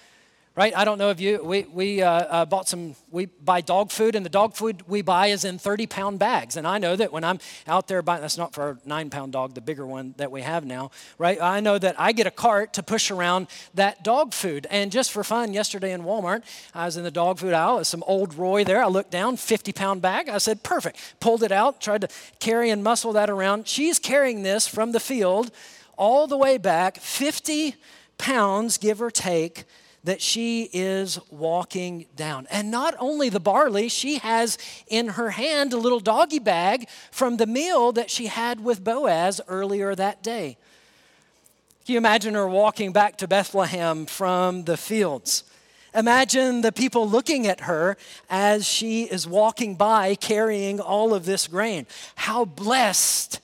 right? 0.58 0.76
I 0.76 0.84
don't 0.84 0.98
know 0.98 1.10
if 1.10 1.20
you, 1.20 1.40
we, 1.40 1.62
we 1.72 2.02
uh, 2.02 2.10
uh, 2.10 2.44
bought 2.44 2.66
some, 2.66 2.96
we 3.12 3.26
buy 3.26 3.60
dog 3.60 3.92
food, 3.92 4.16
and 4.16 4.26
the 4.26 4.30
dog 4.30 4.56
food 4.56 4.82
we 4.88 5.02
buy 5.02 5.28
is 5.28 5.44
in 5.44 5.56
30 5.56 5.86
pound 5.86 6.18
bags. 6.18 6.56
And 6.56 6.66
I 6.66 6.78
know 6.78 6.96
that 6.96 7.12
when 7.12 7.22
I'm 7.22 7.38
out 7.68 7.86
there 7.86 8.02
buying, 8.02 8.22
that's 8.22 8.36
not 8.36 8.54
for 8.54 8.62
our 8.62 8.78
nine 8.84 9.08
pound 9.08 9.34
dog, 9.34 9.54
the 9.54 9.60
bigger 9.60 9.86
one 9.86 10.16
that 10.16 10.32
we 10.32 10.42
have 10.42 10.66
now, 10.66 10.90
right? 11.16 11.40
I 11.40 11.60
know 11.60 11.78
that 11.78 11.94
I 11.96 12.10
get 12.10 12.26
a 12.26 12.32
cart 12.32 12.72
to 12.72 12.82
push 12.82 13.12
around 13.12 13.46
that 13.74 14.02
dog 14.02 14.34
food. 14.34 14.66
And 14.68 14.90
just 14.90 15.12
for 15.12 15.22
fun, 15.22 15.52
yesterday 15.52 15.92
in 15.92 16.02
Walmart, 16.02 16.42
I 16.74 16.86
was 16.86 16.96
in 16.96 17.04
the 17.04 17.12
dog 17.12 17.38
food 17.38 17.52
aisle, 17.52 17.84
some 17.84 18.02
Ol' 18.08 18.26
Roy 18.26 18.64
there. 18.64 18.82
I 18.82 18.88
looked 18.88 19.12
down, 19.12 19.36
50 19.36 19.72
pound 19.72 20.02
bag. 20.02 20.28
I 20.28 20.38
said, 20.38 20.64
perfect. 20.64 20.98
Pulled 21.20 21.44
it 21.44 21.52
out, 21.52 21.80
tried 21.80 22.00
to 22.00 22.08
carry 22.40 22.70
and 22.70 22.82
muscle 22.82 23.12
that 23.12 23.30
around. 23.30 23.68
She's 23.68 24.00
carrying 24.00 24.42
this 24.42 24.66
from 24.66 24.90
the 24.90 24.98
field 24.98 25.52
all 25.96 26.26
the 26.26 26.36
way 26.36 26.58
back, 26.58 26.96
50 26.96 27.76
pounds, 28.18 28.76
give 28.76 29.00
or 29.00 29.12
take 29.12 29.64
that 30.04 30.22
she 30.22 30.70
is 30.72 31.18
walking 31.30 32.06
down. 32.16 32.46
And 32.50 32.70
not 32.70 32.94
only 32.98 33.28
the 33.28 33.40
barley, 33.40 33.88
she 33.88 34.18
has 34.18 34.58
in 34.86 35.08
her 35.08 35.30
hand 35.30 35.72
a 35.72 35.76
little 35.76 36.00
doggy 36.00 36.38
bag 36.38 36.88
from 37.10 37.36
the 37.36 37.46
meal 37.46 37.92
that 37.92 38.10
she 38.10 38.26
had 38.26 38.60
with 38.64 38.84
Boaz 38.84 39.40
earlier 39.48 39.94
that 39.94 40.22
day. 40.22 40.56
Can 41.84 41.94
you 41.94 41.98
imagine 41.98 42.34
her 42.34 42.46
walking 42.46 42.92
back 42.92 43.16
to 43.18 43.28
Bethlehem 43.28 44.06
from 44.06 44.64
the 44.64 44.76
fields? 44.76 45.44
Imagine 45.94 46.60
the 46.60 46.70
people 46.70 47.08
looking 47.08 47.46
at 47.46 47.60
her 47.60 47.96
as 48.28 48.66
she 48.66 49.04
is 49.04 49.26
walking 49.26 49.74
by 49.74 50.14
carrying 50.14 50.80
all 50.80 51.14
of 51.14 51.24
this 51.24 51.46
grain. 51.46 51.86
How 52.14 52.44
blessed 52.44 53.40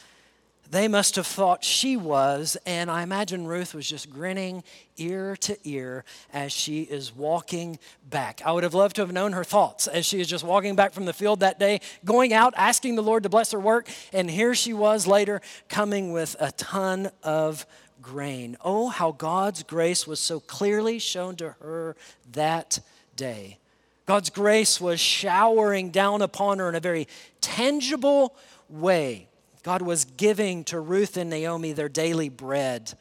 they 0.71 0.89
must 0.89 1.17
have 1.17 1.27
thought 1.27 1.63
she 1.63 1.97
was, 1.97 2.57
and 2.67 2.91
I 2.91 3.03
imagine 3.03 3.47
Ruth 3.47 3.75
was 3.75 3.89
just 3.89 4.11
grinning 4.11 4.65
ear 4.97 5.37
to 5.37 5.57
ear 5.65 6.05
as 6.33 6.53
she 6.53 6.83
is 6.83 7.15
walking 7.15 7.79
back. 8.09 8.41
I 8.45 8.53
would 8.53 8.65
have 8.65 8.75
loved 8.75 8.97
to 8.97 9.03
have 9.03 9.13
known 9.13 9.33
her 9.33 9.45
thoughts 9.45 9.87
as 9.87 10.07
she 10.07 10.21
is 10.21 10.27
just 10.27 10.45
walking 10.45 10.75
back 10.75 10.93
from 10.93 11.05
the 11.05 11.13
field 11.13 11.41
that 11.41 11.59
day, 11.59 11.81
going 12.05 12.33
out, 12.33 12.55
asking 12.57 12.97
the 12.97 13.03
Lord 13.03 13.23
to 13.23 13.29
bless 13.29 13.53
her 13.53 13.61
work, 13.61 13.89
and 14.13 14.31
here 14.31 14.55
she 14.55 14.73
was 14.73 15.07
later 15.07 15.41
coming 15.69 16.13
with 16.13 16.35
a 16.41 16.53
ton 16.53 17.11
of 17.23 17.67
grain. 18.03 18.57
Oh, 18.65 18.89
how 18.89 19.13
God's 19.13 19.63
grace 19.63 20.07
was 20.07 20.21
so 20.21 20.41
clearly 20.41 20.99
shown 20.99 21.37
to 21.37 21.51
her 21.61 21.97
that 22.33 22.81
day. 23.17 23.59
God's 24.07 24.29
grace 24.29 24.81
was 24.81 25.01
showering 25.01 25.91
down 25.91 26.21
upon 26.21 26.59
her 26.59 26.69
in 26.69 26.75
a 26.75 26.81
very 26.81 27.09
tangible 27.41 28.35
way. 28.69 29.29
God 29.65 29.81
was 29.81 30.05
giving 30.05 30.63
to 30.65 30.79
Ruth 30.79 31.17
and 31.17 31.31
Naomi 31.31 31.73
their 31.73 31.89
daily 31.89 32.29
bread 32.29 32.93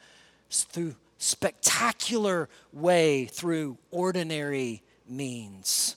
through 0.50 0.96
spectacular 1.18 2.48
way 2.72 3.26
through 3.26 3.76
ordinary 3.90 4.82
means. 5.06 5.96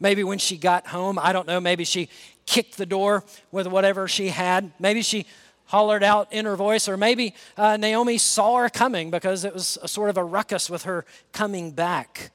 Maybe 0.00 0.24
when 0.24 0.38
she 0.38 0.56
got 0.56 0.86
home, 0.86 1.18
I 1.20 1.34
don't 1.34 1.46
know, 1.46 1.60
maybe 1.60 1.84
she 1.84 2.08
kicked 2.46 2.78
the 2.78 2.86
door 2.86 3.22
with 3.52 3.66
whatever 3.66 4.08
she 4.08 4.28
had. 4.28 4.72
Maybe 4.78 5.02
she 5.02 5.26
hollered 5.66 6.02
out 6.02 6.32
in 6.32 6.46
her 6.46 6.56
voice, 6.56 6.88
or 6.88 6.96
maybe 6.96 7.34
uh, 7.58 7.76
Naomi 7.76 8.16
saw 8.16 8.56
her 8.56 8.70
coming 8.70 9.10
because 9.10 9.44
it 9.44 9.52
was 9.52 9.76
a 9.82 9.88
sort 9.88 10.08
of 10.08 10.16
a 10.16 10.24
ruckus 10.24 10.70
with 10.70 10.84
her 10.84 11.04
coming 11.32 11.70
back. 11.70 12.30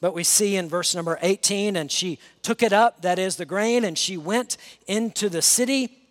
But 0.00 0.14
we 0.14 0.22
see 0.22 0.54
in 0.54 0.68
verse 0.68 0.94
number 0.94 1.18
18, 1.20 1.74
and 1.74 1.90
she 1.90 2.20
took 2.42 2.62
it 2.62 2.72
up, 2.72 3.02
that 3.02 3.18
is 3.18 3.34
the 3.34 3.46
grain, 3.46 3.84
and 3.84 3.98
she 3.98 4.16
went 4.16 4.56
into 4.86 5.28
the 5.28 5.42
city 5.42 6.05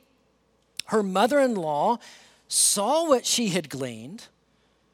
her 0.85 1.03
mother 1.03 1.39
in 1.39 1.55
law 1.55 1.99
saw 2.47 3.07
what 3.07 3.25
she 3.25 3.49
had 3.49 3.69
gleaned. 3.69 4.27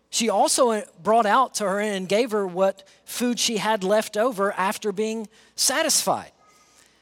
She 0.09 0.29
also 0.29 0.71
uh, 0.71 0.81
brought 1.01 1.25
out 1.25 1.55
to 1.55 1.63
her 1.63 1.79
and 1.79 2.07
gave 2.07 2.31
her 2.31 2.45
what 2.45 2.83
food 3.05 3.39
she 3.39 3.57
had 3.57 3.83
left 3.83 4.17
over 4.17 4.51
after 4.53 4.91
being 4.91 5.27
satisfied. 5.55 6.31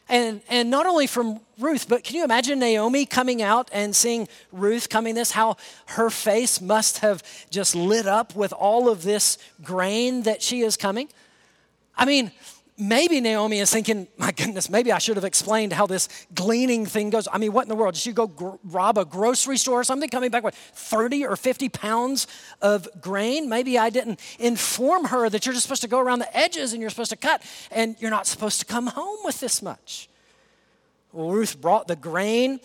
And, 0.07 0.41
and 0.49 0.71
not 0.71 0.87
only 0.87 1.05
from 1.05 1.39
Ruth, 1.59 1.87
but 1.87 2.03
can 2.03 2.15
you 2.15 2.23
imagine 2.23 2.59
Naomi 2.59 3.05
coming 3.05 3.43
out 3.43 3.69
and 3.71 3.95
seeing 3.95 4.27
Ruth 4.51 4.89
coming 4.89 5.13
this? 5.13 5.31
How 5.31 5.57
her 5.87 6.09
face 6.09 6.59
must 6.59 6.99
have 6.99 7.23
just 7.51 7.75
lit 7.75 8.07
up 8.07 8.35
with 8.35 8.51
all 8.53 8.89
of 8.89 9.03
this 9.03 9.37
grain 9.63 10.23
that 10.23 10.41
she 10.41 10.61
is 10.61 10.77
coming. 10.77 11.09
I 11.95 12.05
mean, 12.05 12.31
maybe 12.79 13.19
Naomi 13.19 13.59
is 13.59 13.69
thinking, 13.69 14.07
my 14.17 14.31
goodness, 14.31 14.69
maybe 14.69 14.91
I 14.91 14.97
should 14.97 15.17
have 15.17 15.25
explained 15.25 15.73
how 15.73 15.85
this 15.85 16.07
gleaning 16.33 16.85
thing 16.85 17.09
goes. 17.09 17.27
I 17.31 17.37
mean, 17.37 17.51
what 17.51 17.63
in 17.63 17.69
the 17.69 17.75
world? 17.75 17.95
Did 17.95 18.05
you 18.05 18.13
go 18.13 18.27
gr- 18.27 18.55
rob 18.63 18.97
a 18.97 19.05
grocery 19.05 19.57
store 19.57 19.81
or 19.81 19.83
something, 19.83 20.09
coming 20.09 20.31
back 20.31 20.43
with 20.43 20.55
30 20.55 21.25
or 21.25 21.35
50 21.35 21.69
pounds 21.69 22.27
of 22.61 22.87
grain? 23.01 23.49
Maybe 23.49 23.77
I 23.77 23.89
didn't 23.89 24.19
inform 24.39 25.05
her 25.05 25.29
that 25.29 25.45
you're 25.45 25.53
just 25.53 25.63
supposed 25.63 25.81
to 25.81 25.87
go 25.87 25.99
around 25.99 26.19
the 26.19 26.37
edges 26.37 26.73
and 26.73 26.81
you're 26.81 26.89
supposed 26.89 27.11
to 27.11 27.17
cut, 27.17 27.43
and 27.71 27.95
you're 27.99 28.11
not 28.11 28.27
supposed 28.27 28.59
to 28.61 28.65
come 28.65 28.87
home 28.87 29.19
with 29.23 29.39
this 29.39 29.61
much. 29.61 30.09
Well, 31.11 31.31
Ruth 31.31 31.59
brought 31.59 31.87
the 31.87 31.95
grain. 31.95 32.59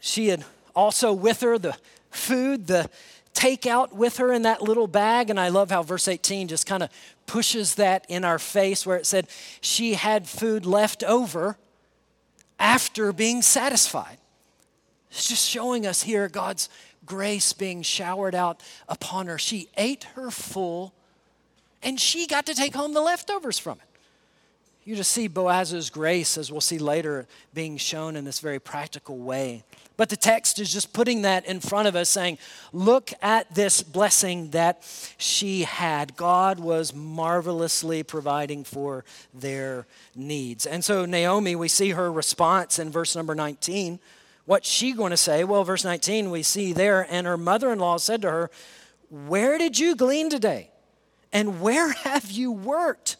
She 0.00 0.28
had 0.28 0.44
also 0.74 1.12
with 1.12 1.40
her 1.40 1.58
the 1.58 1.76
food, 2.10 2.66
the 2.66 2.88
take 3.38 3.66
out 3.66 3.94
with 3.94 4.16
her 4.16 4.32
in 4.32 4.42
that 4.42 4.62
little 4.62 4.88
bag. 4.88 5.30
And 5.30 5.38
I 5.38 5.48
love 5.48 5.70
how 5.70 5.84
verse 5.84 6.08
18 6.08 6.48
just 6.48 6.66
kind 6.66 6.82
of 6.82 6.90
pushes 7.26 7.76
that 7.76 8.04
in 8.08 8.24
our 8.24 8.38
face, 8.38 8.84
where 8.84 8.96
it 8.96 9.06
said 9.06 9.28
she 9.60 9.94
had 9.94 10.28
food 10.28 10.66
left 10.66 11.04
over 11.04 11.56
after 12.58 13.12
being 13.12 13.40
satisfied. 13.42 14.18
It's 15.10 15.28
just 15.28 15.48
showing 15.48 15.86
us 15.86 16.02
here 16.02 16.28
God's 16.28 16.68
grace 17.06 17.52
being 17.52 17.82
showered 17.82 18.34
out 18.34 18.62
upon 18.88 19.28
her. 19.28 19.38
She 19.38 19.68
ate 19.76 20.04
her 20.14 20.30
full, 20.30 20.92
and 21.82 22.00
she 22.00 22.26
got 22.26 22.44
to 22.46 22.54
take 22.54 22.74
home 22.74 22.92
the 22.92 23.00
leftovers 23.00 23.58
from 23.58 23.78
it. 23.78 24.00
You 24.84 24.96
just 24.96 25.12
see 25.12 25.28
Boaz's 25.28 25.90
grace, 25.90 26.36
as 26.36 26.50
we'll 26.50 26.60
see 26.60 26.78
later, 26.78 27.26
being 27.54 27.76
shown 27.76 28.16
in 28.16 28.24
this 28.24 28.40
very 28.40 28.58
practical 28.58 29.18
way. 29.18 29.62
But 29.98 30.10
the 30.10 30.16
text 30.16 30.60
is 30.60 30.72
just 30.72 30.92
putting 30.92 31.22
that 31.22 31.44
in 31.44 31.58
front 31.58 31.88
of 31.88 31.96
us, 31.96 32.08
saying, 32.08 32.38
Look 32.72 33.10
at 33.20 33.52
this 33.52 33.82
blessing 33.82 34.50
that 34.50 34.84
she 35.18 35.64
had. 35.64 36.16
God 36.16 36.60
was 36.60 36.94
marvelously 36.94 38.04
providing 38.04 38.62
for 38.62 39.04
their 39.34 39.86
needs. 40.14 40.66
And 40.66 40.84
so, 40.84 41.04
Naomi, 41.04 41.56
we 41.56 41.66
see 41.66 41.90
her 41.90 42.12
response 42.12 42.78
in 42.78 42.90
verse 42.90 43.16
number 43.16 43.34
19. 43.34 43.98
What's 44.46 44.70
she 44.70 44.92
going 44.92 45.10
to 45.10 45.16
say? 45.16 45.42
Well, 45.42 45.64
verse 45.64 45.84
19, 45.84 46.30
we 46.30 46.44
see 46.44 46.72
there, 46.72 47.04
and 47.10 47.26
her 47.26 47.36
mother 47.36 47.72
in 47.72 47.80
law 47.80 47.96
said 47.96 48.22
to 48.22 48.30
her, 48.30 48.50
Where 49.10 49.58
did 49.58 49.80
you 49.80 49.96
glean 49.96 50.30
today? 50.30 50.70
And 51.32 51.60
where 51.60 51.90
have 52.04 52.30
you 52.30 52.52
worked? 52.52 53.16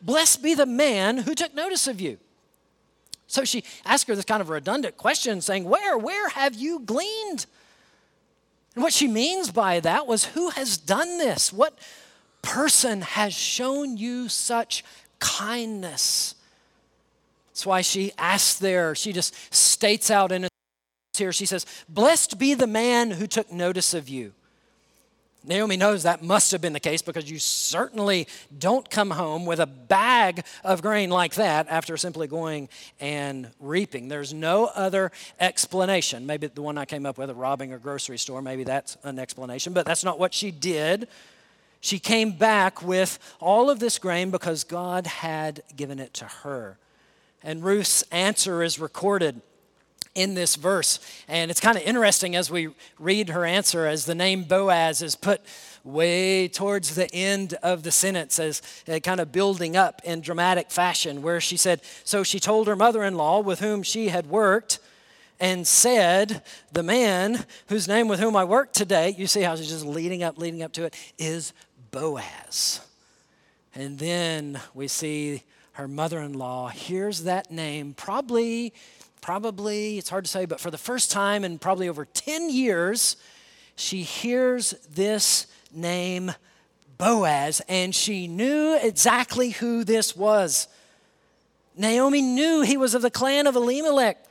Blessed 0.00 0.44
be 0.44 0.54
the 0.54 0.64
man 0.64 1.18
who 1.18 1.34
took 1.34 1.54
notice 1.54 1.88
of 1.88 2.00
you. 2.00 2.18
So 3.34 3.44
she 3.44 3.64
asked 3.84 4.06
her 4.06 4.14
this 4.14 4.24
kind 4.24 4.40
of 4.40 4.48
redundant 4.48 4.96
question, 4.96 5.40
saying, 5.40 5.64
Where, 5.64 5.98
where 5.98 6.28
have 6.28 6.54
you 6.54 6.78
gleaned? 6.78 7.46
And 8.76 8.84
what 8.84 8.92
she 8.92 9.08
means 9.08 9.50
by 9.50 9.80
that 9.80 10.06
was, 10.06 10.26
Who 10.26 10.50
has 10.50 10.76
done 10.76 11.18
this? 11.18 11.52
What 11.52 11.76
person 12.42 13.00
has 13.00 13.34
shown 13.34 13.96
you 13.96 14.28
such 14.28 14.84
kindness? 15.18 16.36
That's 17.48 17.66
why 17.66 17.80
she 17.80 18.12
asks 18.18 18.56
there, 18.60 18.94
she 18.94 19.12
just 19.12 19.34
states 19.52 20.12
out 20.12 20.30
in 20.30 20.44
a 20.44 20.48
here, 21.18 21.32
she 21.32 21.46
says, 21.46 21.66
Blessed 21.88 22.38
be 22.38 22.54
the 22.54 22.68
man 22.68 23.10
who 23.10 23.26
took 23.26 23.50
notice 23.50 23.94
of 23.94 24.08
you. 24.08 24.32
Naomi 25.46 25.76
knows 25.76 26.04
that 26.04 26.22
must 26.22 26.52
have 26.52 26.60
been 26.62 26.72
the 26.72 26.80
case 26.80 27.02
because 27.02 27.30
you 27.30 27.38
certainly 27.38 28.26
don't 28.58 28.88
come 28.88 29.10
home 29.10 29.44
with 29.44 29.60
a 29.60 29.66
bag 29.66 30.44
of 30.64 30.80
grain 30.80 31.10
like 31.10 31.34
that 31.34 31.66
after 31.68 31.96
simply 31.96 32.26
going 32.26 32.68
and 32.98 33.50
reaping. 33.60 34.08
There's 34.08 34.32
no 34.32 34.70
other 34.74 35.12
explanation. 35.38 36.24
Maybe 36.24 36.46
the 36.46 36.62
one 36.62 36.78
I 36.78 36.86
came 36.86 37.04
up 37.04 37.18
with, 37.18 37.30
robbing 37.30 37.74
a 37.74 37.78
grocery 37.78 38.18
store, 38.18 38.40
maybe 38.40 38.64
that's 38.64 38.96
an 39.04 39.18
explanation, 39.18 39.74
but 39.74 39.84
that's 39.84 40.02
not 40.02 40.18
what 40.18 40.32
she 40.32 40.50
did. 40.50 41.08
She 41.80 41.98
came 41.98 42.32
back 42.32 42.82
with 42.82 43.18
all 43.40 43.68
of 43.68 43.78
this 43.78 43.98
grain 43.98 44.30
because 44.30 44.64
God 44.64 45.06
had 45.06 45.62
given 45.76 45.98
it 45.98 46.14
to 46.14 46.24
her. 46.24 46.78
And 47.42 47.62
Ruth's 47.62 48.02
answer 48.10 48.62
is 48.62 48.78
recorded 48.78 49.42
in 50.14 50.34
this 50.34 50.56
verse. 50.56 51.00
And 51.28 51.50
it's 51.50 51.60
kind 51.60 51.76
of 51.76 51.82
interesting 51.84 52.36
as 52.36 52.50
we 52.50 52.68
read 52.98 53.30
her 53.30 53.44
answer, 53.44 53.86
as 53.86 54.04
the 54.04 54.14
name 54.14 54.44
Boaz 54.44 55.02
is 55.02 55.16
put 55.16 55.40
way 55.82 56.48
towards 56.48 56.94
the 56.94 57.12
end 57.14 57.54
of 57.62 57.82
the 57.82 57.90
sentence, 57.90 58.38
as 58.38 58.62
uh, 58.88 58.98
kind 59.00 59.20
of 59.20 59.32
building 59.32 59.76
up 59.76 60.00
in 60.04 60.20
dramatic 60.20 60.70
fashion, 60.70 61.22
where 61.22 61.40
she 61.40 61.56
said, 61.56 61.82
So 62.04 62.22
she 62.22 62.40
told 62.40 62.66
her 62.66 62.76
mother 62.76 63.02
in 63.02 63.16
law 63.16 63.40
with 63.40 63.60
whom 63.60 63.82
she 63.82 64.08
had 64.08 64.26
worked, 64.26 64.78
and 65.38 65.66
said, 65.66 66.42
The 66.72 66.82
man 66.82 67.44
whose 67.68 67.86
name 67.86 68.08
with 68.08 68.20
whom 68.20 68.34
I 68.34 68.44
work 68.44 68.72
today, 68.72 69.14
you 69.16 69.26
see 69.26 69.42
how 69.42 69.56
she's 69.56 69.68
just 69.68 69.84
leading 69.84 70.22
up, 70.22 70.38
leading 70.38 70.62
up 70.62 70.72
to 70.72 70.84
it, 70.84 70.94
is 71.18 71.52
Boaz. 71.90 72.80
And 73.74 73.98
then 73.98 74.60
we 74.72 74.88
see 74.88 75.42
her 75.74 75.86
mother 75.88 76.20
in 76.20 76.32
law 76.32 76.68
hears 76.68 77.24
that 77.24 77.50
name, 77.50 77.94
probably 77.94 78.72
probably, 79.24 79.96
it's 79.96 80.10
hard 80.10 80.22
to 80.22 80.30
say, 80.30 80.44
but 80.44 80.60
for 80.60 80.70
the 80.70 80.76
first 80.76 81.10
time 81.10 81.44
in 81.44 81.58
probably 81.58 81.88
over 81.88 82.04
10 82.04 82.50
years, 82.50 83.16
she 83.74 84.02
hears 84.02 84.72
this 84.92 85.46
name 85.72 86.30
Boaz, 86.98 87.62
and 87.66 87.94
she 87.94 88.28
knew 88.28 88.78
exactly 88.82 89.48
who 89.48 89.82
this 89.82 90.14
was. 90.14 90.68
Naomi 91.74 92.20
knew 92.20 92.60
he 92.60 92.76
was 92.76 92.94
of 92.94 93.00
the 93.00 93.10
clan 93.10 93.46
of 93.46 93.56
Elimelech, 93.56 94.22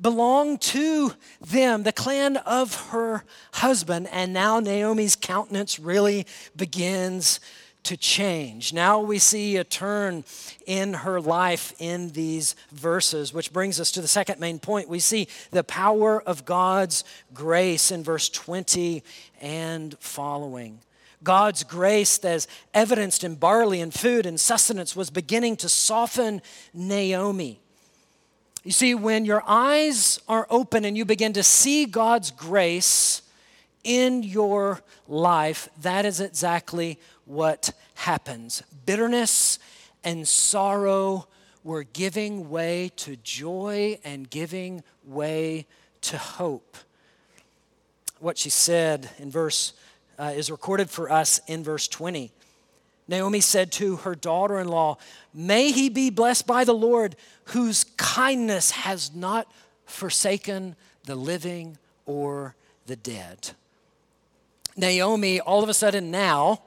belonged 0.00 0.60
to 0.60 1.12
them, 1.40 1.82
the 1.82 1.92
clan 1.92 2.36
of 2.36 2.90
her 2.90 3.24
husband, 3.54 4.08
and 4.12 4.32
now 4.32 4.60
Naomi's 4.60 5.16
countenance 5.16 5.80
really 5.80 6.28
begins 6.54 7.40
to 7.84 7.96
change. 7.96 8.72
Now 8.72 9.00
we 9.00 9.18
see 9.18 9.56
a 9.56 9.64
turn 9.64 10.24
in 10.66 10.92
her 10.92 11.20
life 11.20 11.72
in 11.78 12.10
these 12.10 12.54
verses, 12.72 13.32
which 13.32 13.52
brings 13.52 13.80
us 13.80 13.90
to 13.92 14.00
the 14.00 14.08
second 14.08 14.40
main 14.40 14.58
point. 14.58 14.88
We 14.88 15.00
see 15.00 15.28
the 15.50 15.64
power 15.64 16.22
of 16.22 16.44
God's 16.44 17.04
grace 17.32 17.90
in 17.90 18.02
verse 18.04 18.28
20 18.28 19.02
and 19.40 19.96
following. 19.98 20.80
God's 21.22 21.64
grace, 21.64 22.18
as 22.24 22.48
evidenced 22.72 23.24
in 23.24 23.34
barley 23.34 23.80
and 23.80 23.92
food 23.92 24.24
and 24.24 24.40
sustenance, 24.40 24.96
was 24.96 25.10
beginning 25.10 25.56
to 25.56 25.68
soften 25.68 26.40
Naomi. 26.72 27.60
You 28.64 28.72
see, 28.72 28.94
when 28.94 29.24
your 29.24 29.42
eyes 29.46 30.20
are 30.28 30.46
open 30.50 30.84
and 30.84 30.96
you 30.96 31.04
begin 31.04 31.32
to 31.34 31.42
see 31.42 31.86
God's 31.86 32.30
grace 32.30 33.22
in 33.84 34.22
your 34.22 34.80
life, 35.08 35.68
that 35.80 36.04
is 36.04 36.20
exactly 36.20 36.98
what 37.30 37.70
happens. 37.94 38.62
Bitterness 38.86 39.60
and 40.02 40.26
sorrow 40.26 41.28
were 41.62 41.84
giving 41.84 42.50
way 42.50 42.90
to 42.96 43.16
joy 43.16 43.98
and 44.02 44.28
giving 44.28 44.82
way 45.04 45.66
to 46.00 46.18
hope. 46.18 46.76
What 48.18 48.36
she 48.36 48.50
said 48.50 49.10
in 49.18 49.30
verse 49.30 49.74
uh, 50.18 50.32
is 50.34 50.50
recorded 50.50 50.90
for 50.90 51.10
us 51.10 51.40
in 51.46 51.62
verse 51.62 51.86
20. 51.86 52.32
Naomi 53.06 53.40
said 53.40 53.70
to 53.72 53.96
her 53.96 54.16
daughter 54.16 54.58
in 54.58 54.68
law, 54.68 54.98
May 55.32 55.70
he 55.70 55.88
be 55.88 56.10
blessed 56.10 56.48
by 56.48 56.64
the 56.64 56.74
Lord, 56.74 57.14
whose 57.44 57.84
kindness 57.96 58.72
has 58.72 59.14
not 59.14 59.46
forsaken 59.86 60.74
the 61.04 61.16
living 61.16 61.78
or 62.06 62.56
the 62.86 62.96
dead. 62.96 63.50
Naomi, 64.76 65.40
all 65.40 65.62
of 65.62 65.68
a 65.68 65.74
sudden 65.74 66.10
now, 66.10 66.62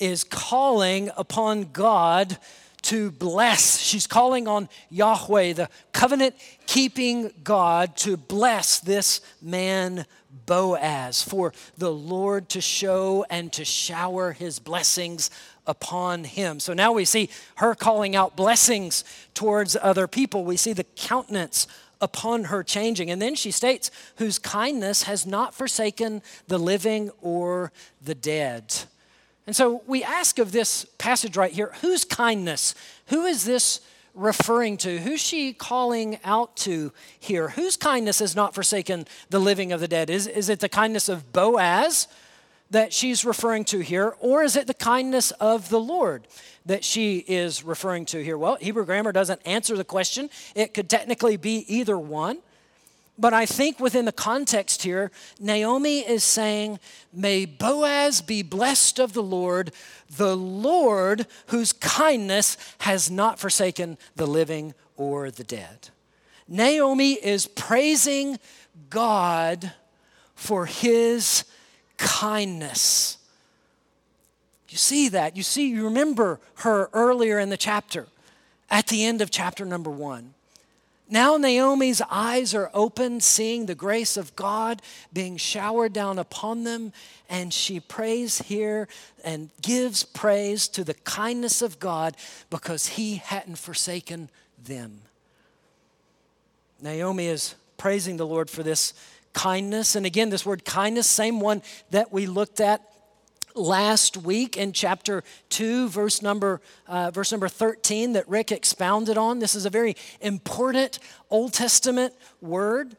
is 0.00 0.24
calling 0.24 1.10
upon 1.16 1.70
God 1.72 2.38
to 2.82 3.10
bless. 3.10 3.78
She's 3.78 4.06
calling 4.06 4.48
on 4.48 4.68
Yahweh, 4.88 5.52
the 5.52 5.68
covenant 5.92 6.34
keeping 6.66 7.30
God, 7.44 7.96
to 7.98 8.16
bless 8.16 8.80
this 8.80 9.20
man 9.42 10.06
Boaz, 10.46 11.22
for 11.22 11.52
the 11.76 11.92
Lord 11.92 12.48
to 12.50 12.60
show 12.60 13.24
and 13.28 13.52
to 13.52 13.64
shower 13.64 14.32
his 14.32 14.58
blessings 14.58 15.30
upon 15.66 16.24
him. 16.24 16.58
So 16.58 16.72
now 16.72 16.92
we 16.92 17.04
see 17.04 17.30
her 17.56 17.74
calling 17.74 18.16
out 18.16 18.36
blessings 18.36 19.04
towards 19.34 19.76
other 19.80 20.08
people. 20.08 20.44
We 20.44 20.56
see 20.56 20.72
the 20.72 20.84
countenance 20.84 21.66
upon 22.00 22.44
her 22.44 22.62
changing. 22.62 23.10
And 23.10 23.20
then 23.20 23.34
she 23.34 23.50
states, 23.50 23.90
whose 24.16 24.38
kindness 24.38 25.02
has 25.04 25.26
not 25.26 25.54
forsaken 25.54 26.22
the 26.48 26.58
living 26.58 27.10
or 27.20 27.72
the 28.02 28.14
dead. 28.14 28.74
And 29.46 29.56
so 29.56 29.82
we 29.86 30.04
ask 30.04 30.38
of 30.38 30.52
this 30.52 30.84
passage 30.98 31.36
right 31.36 31.52
here 31.52 31.72
whose 31.80 32.04
kindness? 32.04 32.74
Who 33.06 33.24
is 33.24 33.44
this 33.44 33.80
referring 34.14 34.76
to? 34.78 34.98
Who's 34.98 35.20
she 35.20 35.52
calling 35.52 36.18
out 36.24 36.56
to 36.58 36.92
here? 37.18 37.50
Whose 37.50 37.76
kindness 37.76 38.18
has 38.18 38.36
not 38.36 38.54
forsaken 38.54 39.06
the 39.30 39.38
living 39.38 39.72
of 39.72 39.80
the 39.80 39.88
dead? 39.88 40.10
Is, 40.10 40.26
is 40.26 40.48
it 40.48 40.60
the 40.60 40.68
kindness 40.68 41.08
of 41.08 41.32
Boaz 41.32 42.08
that 42.70 42.92
she's 42.92 43.24
referring 43.24 43.64
to 43.64 43.80
here, 43.80 44.14
or 44.20 44.44
is 44.44 44.54
it 44.54 44.68
the 44.68 44.74
kindness 44.74 45.32
of 45.32 45.70
the 45.70 45.80
Lord? 45.80 46.26
that 46.66 46.84
she 46.84 47.18
is 47.26 47.64
referring 47.64 48.04
to 48.06 48.22
here? 48.22 48.36
Well, 48.36 48.56
Hebrew 48.60 48.84
grammar 48.84 49.12
doesn't 49.12 49.40
answer 49.44 49.76
the 49.76 49.84
question. 49.84 50.30
It 50.54 50.74
could 50.74 50.88
technically 50.88 51.36
be 51.36 51.64
either 51.68 51.98
one. 51.98 52.38
But 53.20 53.34
I 53.34 53.44
think 53.44 53.78
within 53.78 54.06
the 54.06 54.12
context 54.12 54.82
here, 54.82 55.10
Naomi 55.38 55.98
is 56.00 56.24
saying, 56.24 56.80
May 57.12 57.44
Boaz 57.44 58.22
be 58.22 58.42
blessed 58.42 58.98
of 58.98 59.12
the 59.12 59.22
Lord, 59.22 59.72
the 60.16 60.34
Lord 60.34 61.26
whose 61.48 61.74
kindness 61.74 62.56
has 62.78 63.10
not 63.10 63.38
forsaken 63.38 63.98
the 64.16 64.26
living 64.26 64.72
or 64.96 65.30
the 65.30 65.44
dead. 65.44 65.90
Naomi 66.48 67.12
is 67.12 67.46
praising 67.46 68.38
God 68.88 69.72
for 70.34 70.64
his 70.64 71.44
kindness. 71.98 73.18
You 74.70 74.78
see 74.78 75.10
that. 75.10 75.36
You 75.36 75.42
see, 75.42 75.68
you 75.68 75.84
remember 75.84 76.40
her 76.56 76.88
earlier 76.94 77.38
in 77.38 77.50
the 77.50 77.58
chapter, 77.58 78.06
at 78.70 78.86
the 78.86 79.04
end 79.04 79.20
of 79.20 79.30
chapter 79.30 79.66
number 79.66 79.90
one. 79.90 80.32
Now 81.10 81.36
Naomi's 81.36 82.00
eyes 82.08 82.54
are 82.54 82.70
open, 82.72 83.20
seeing 83.20 83.66
the 83.66 83.74
grace 83.74 84.16
of 84.16 84.36
God 84.36 84.80
being 85.12 85.36
showered 85.36 85.92
down 85.92 86.20
upon 86.20 86.62
them, 86.62 86.92
and 87.28 87.52
she 87.52 87.80
prays 87.80 88.38
here 88.38 88.86
and 89.24 89.50
gives 89.60 90.04
praise 90.04 90.68
to 90.68 90.84
the 90.84 90.94
kindness 90.94 91.62
of 91.62 91.80
God 91.80 92.16
because 92.48 92.86
he 92.86 93.16
hadn't 93.16 93.58
forsaken 93.58 94.30
them. 94.62 95.02
Naomi 96.80 97.26
is 97.26 97.56
praising 97.76 98.16
the 98.16 98.26
Lord 98.26 98.48
for 98.48 98.62
this 98.62 98.94
kindness. 99.32 99.96
And 99.96 100.06
again, 100.06 100.30
this 100.30 100.46
word 100.46 100.64
kindness, 100.64 101.08
same 101.08 101.40
one 101.40 101.62
that 101.90 102.12
we 102.12 102.26
looked 102.26 102.60
at 102.60 102.82
last 103.54 104.16
week 104.16 104.56
in 104.56 104.72
chapter 104.72 105.22
2 105.50 105.88
verse 105.88 106.22
number 106.22 106.60
uh, 106.86 107.10
verse 107.10 107.30
number 107.30 107.48
13 107.48 108.12
that 108.12 108.28
rick 108.28 108.52
expounded 108.52 109.18
on. 109.18 109.38
This 109.38 109.54
is 109.54 109.66
a 109.66 109.70
very 109.70 109.96
important 110.20 110.98
old 111.30 111.52
testament 111.52 112.14
word. 112.40 112.96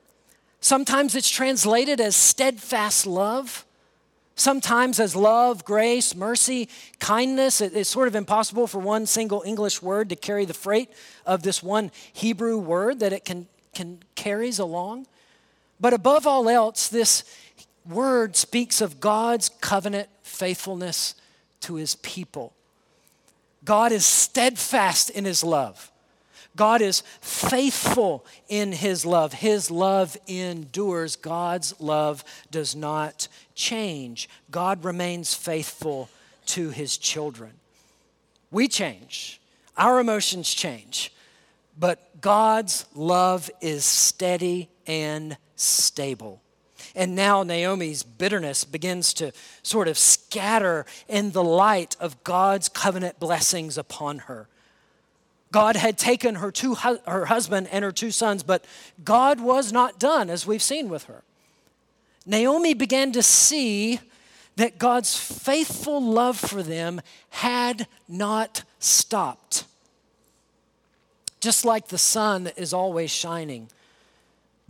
Sometimes 0.59 1.15
it's 1.15 1.29
translated 1.29 1.99
as 1.99 2.15
steadfast 2.15 3.07
love. 3.07 3.65
Sometimes 4.35 4.99
as 4.99 5.15
love 5.15 5.65
grace 5.65 6.15
mercy 6.15 6.69
kindness. 6.99 7.61
It's 7.61 7.89
sort 7.89 8.07
of 8.07 8.15
impossible 8.15 8.67
for 8.67 8.79
one 8.79 9.05
single 9.05 9.43
english 9.45 9.81
word 9.81 10.09
to 10.09 10.15
carry 10.15 10.45
the 10.45 10.53
freight 10.53 10.89
of 11.25 11.43
this 11.43 11.61
one 11.61 11.91
hebrew 12.13 12.57
word 12.57 12.99
that 12.99 13.13
it 13.13 13.25
can, 13.25 13.47
can 13.73 13.99
carries 14.15 14.59
along. 14.59 15.07
But 15.79 15.93
above 15.93 16.27
all 16.27 16.47
else 16.47 16.87
this 16.87 17.23
word 17.85 18.35
speaks 18.35 18.81
of 18.81 18.99
god's 18.99 19.49
covenant 19.49 20.07
faithfulness 20.31 21.15
to 21.61 21.75
his 21.75 21.95
people. 21.95 22.53
God 23.63 23.91
is 23.91 24.05
steadfast 24.05 25.09
in 25.09 25.25
his 25.25 25.43
love. 25.43 25.91
God 26.55 26.81
is 26.81 27.01
faithful 27.21 28.25
in 28.49 28.71
his 28.71 29.05
love. 29.05 29.33
His 29.33 29.71
love 29.71 30.17
endures. 30.27 31.15
God's 31.15 31.79
love 31.79 32.23
does 32.49 32.75
not 32.75 33.27
change. 33.55 34.27
God 34.49 34.83
remains 34.83 35.33
faithful 35.33 36.09
to 36.47 36.69
his 36.71 36.97
children. 36.97 37.51
We 38.49 38.67
change, 38.67 39.39
our 39.77 39.99
emotions 39.99 40.53
change, 40.53 41.13
but 41.79 42.19
God's 42.19 42.85
love 42.93 43.49
is 43.61 43.85
steady 43.85 44.67
and 44.85 45.37
stable. 45.55 46.41
And 46.95 47.15
now 47.15 47.43
Naomi's 47.43 48.03
bitterness 48.03 48.63
begins 48.63 49.13
to 49.15 49.31
sort 49.63 49.87
of 49.87 49.97
scatter 49.97 50.85
in 51.07 51.31
the 51.31 51.43
light 51.43 51.95
of 51.99 52.23
God's 52.23 52.69
covenant 52.69 53.19
blessings 53.19 53.77
upon 53.77 54.19
her. 54.19 54.47
God 55.51 55.75
had 55.75 55.97
taken 55.97 56.35
her, 56.35 56.51
two, 56.51 56.75
her 56.75 57.25
husband 57.25 57.67
and 57.71 57.83
her 57.83 57.91
two 57.91 58.11
sons, 58.11 58.41
but 58.41 58.63
God 59.03 59.41
was 59.41 59.73
not 59.73 59.99
done, 59.99 60.29
as 60.29 60.47
we've 60.47 60.61
seen 60.61 60.87
with 60.87 61.03
her. 61.05 61.23
Naomi 62.25 62.73
began 62.73 63.11
to 63.11 63.21
see 63.21 63.99
that 64.55 64.77
God's 64.77 65.17
faithful 65.17 66.01
love 66.01 66.37
for 66.37 66.63
them 66.63 67.01
had 67.29 67.87
not 68.07 68.63
stopped. 68.79 69.65
Just 71.39 71.65
like 71.65 71.87
the 71.87 71.97
sun 71.97 72.51
is 72.55 72.73
always 72.73 73.09
shining. 73.09 73.69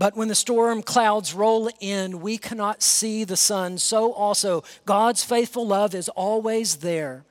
But 0.02 0.18
when 0.18 0.30
the 0.30 0.34
storm 0.34 0.82
clouds 0.82 1.32
roll 1.32 1.70
in, 1.80 2.22
we 2.22 2.40
cannot 2.40 2.82
see 2.82 3.24
the 3.24 3.38
sun. 3.38 3.78
So 3.78 4.12
also, 4.14 4.64
God's 4.84 5.24
faithful 5.24 5.68
love 5.68 5.94
is 5.94 6.10
always 6.10 6.78
there, 6.78 7.24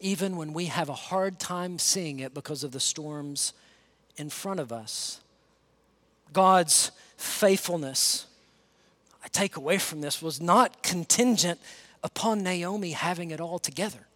even 0.00 0.38
when 0.38 0.54
we 0.54 0.64
have 0.64 0.88
a 0.88 0.94
hard 0.94 1.38
time 1.38 1.78
seeing 1.78 2.20
it 2.20 2.32
because 2.32 2.64
of 2.64 2.72
the 2.72 2.80
storms 2.80 3.52
in 4.16 4.30
front 4.30 4.60
of 4.60 4.72
us. 4.72 5.20
God's 6.32 6.90
faithfulness 7.18 8.28
I 9.22 9.28
take 9.28 9.58
away 9.58 9.76
from 9.76 10.00
this 10.00 10.22
was 10.22 10.40
not 10.40 10.82
contingent 10.82 11.60
upon 12.02 12.42
Naomi 12.42 12.92
having 12.92 13.30
it 13.30 13.42
all 13.42 13.58
together. 13.58 14.06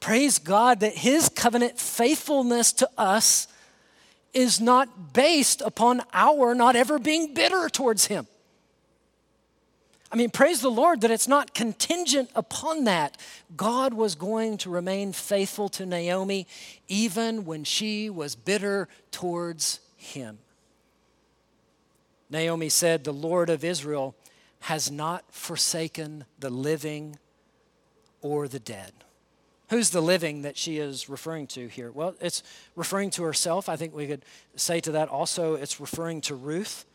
Praise 0.00 0.40
God 0.40 0.80
that 0.80 0.96
his 0.96 1.28
covenant 1.28 1.78
faithfulness 1.78 2.72
to 2.72 2.90
us 2.98 3.46
is 4.34 4.60
not 4.60 5.12
based 5.12 5.60
upon 5.60 6.02
our 6.12 6.54
not 6.54 6.76
ever 6.76 6.98
being 6.98 7.34
bitter 7.34 7.68
towards 7.68 8.06
him. 8.06 8.26
I 10.10 10.16
mean, 10.16 10.30
praise 10.30 10.62
the 10.62 10.70
Lord 10.70 11.02
that 11.02 11.10
it's 11.10 11.28
not 11.28 11.54
contingent 11.54 12.30
upon 12.34 12.84
that. 12.84 13.18
God 13.56 13.92
was 13.92 14.14
going 14.14 14.56
to 14.58 14.70
remain 14.70 15.12
faithful 15.12 15.68
to 15.70 15.84
Naomi 15.84 16.46
even 16.88 17.44
when 17.44 17.64
she 17.64 18.08
was 18.08 18.34
bitter 18.34 18.88
towards 19.10 19.80
him. 19.96 20.38
Naomi 22.30 22.70
said, 22.70 23.04
The 23.04 23.12
Lord 23.12 23.50
of 23.50 23.64
Israel 23.64 24.14
has 24.60 24.90
not 24.90 25.24
forsaken 25.30 26.24
the 26.38 26.50
living 26.50 27.18
or 28.22 28.48
the 28.48 28.58
dead. 28.58 28.92
Who's 29.70 29.90
the 29.90 30.00
living 30.00 30.42
that 30.42 30.56
she 30.56 30.78
is 30.78 31.08
referring 31.08 31.46
to 31.48 31.66
here? 31.66 31.90
Well, 31.90 32.14
it's 32.20 32.42
referring 32.74 33.10
to 33.10 33.22
herself. 33.22 33.68
I 33.68 33.76
think 33.76 33.94
we 33.94 34.06
could 34.06 34.24
say 34.56 34.80
to 34.80 34.92
that 34.92 35.08
also, 35.08 35.54
it's 35.54 35.78
referring 35.78 36.22
to 36.22 36.34
Ruth. 36.34 36.86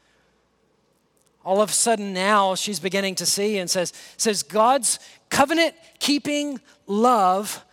All 1.45 1.61
of 1.61 1.69
a 1.69 1.73
sudden 1.73 2.13
now 2.13 2.55
she's 2.55 2.79
beginning 2.79 3.15
to 3.15 3.25
see 3.25 3.57
and 3.57 3.69
says, 3.69 3.93
says 4.17 4.43
God's 4.43 4.99
covenant 5.29 5.75
keeping 5.99 6.59
love 6.87 7.63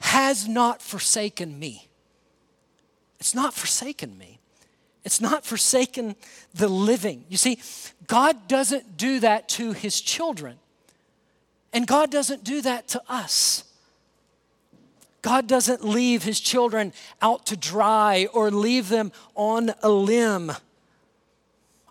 has 0.00 0.46
not 0.46 0.82
forsaken 0.82 1.58
me. 1.58 1.88
It's 3.18 3.34
not 3.34 3.54
forsaken 3.54 4.16
me. 4.16 4.38
It's 5.04 5.20
not 5.20 5.44
forsaken 5.44 6.14
the 6.54 6.68
living. 6.68 7.24
You 7.28 7.38
see, 7.38 7.60
God 8.06 8.46
doesn't 8.46 8.96
do 8.96 9.20
that 9.20 9.48
to 9.50 9.72
his 9.72 10.00
children, 10.00 10.58
and 11.72 11.86
God 11.86 12.10
doesn't 12.10 12.44
do 12.44 12.60
that 12.60 12.88
to 12.88 13.02
us. 13.08 13.64
God 15.22 15.46
doesn't 15.46 15.84
leave 15.84 16.22
his 16.22 16.40
children 16.40 16.92
out 17.20 17.46
to 17.46 17.56
dry 17.56 18.28
or 18.32 18.50
leave 18.50 18.88
them 18.88 19.12
on 19.34 19.72
a 19.82 19.88
limb. 19.88 20.52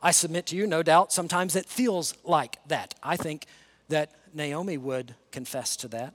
I 0.02 0.12
submit 0.12 0.46
to 0.48 0.56
you, 0.56 0.68
no 0.68 0.84
doubt, 0.84 1.12
sometimes 1.12 1.56
it 1.56 1.66
feels 1.66 2.14
like 2.24 2.58
that. 2.68 2.96
I 3.04 3.18
think 3.18 3.46
that 3.90 4.12
Naomi 4.34 4.78
would 4.78 5.16
confess 5.32 5.76
to 5.78 5.88
that. 5.90 6.14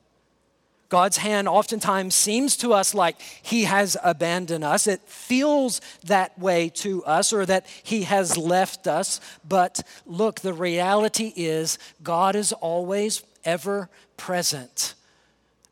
God's 0.89 1.17
hand 1.17 1.49
oftentimes 1.49 2.15
seems 2.15 2.55
to 2.59 2.75
us 2.75 2.93
like 2.95 3.19
He 3.43 3.65
has 3.65 3.97
abandoned 4.05 4.63
us. 4.63 4.87
It 4.87 5.01
feels 5.07 5.81
that 6.05 6.39
way 6.39 6.69
to 6.69 7.03
us 7.05 7.33
or 7.33 7.47
that 7.47 7.67
He 7.83 8.03
has 8.03 8.37
left 8.37 8.87
us. 8.87 9.19
But 9.49 9.81
look, 10.05 10.41
the 10.41 10.53
reality 10.53 11.33
is 11.35 11.79
God 12.03 12.37
is 12.37 12.53
always 12.53 13.23
ever 13.43 13.89
present 14.19 14.93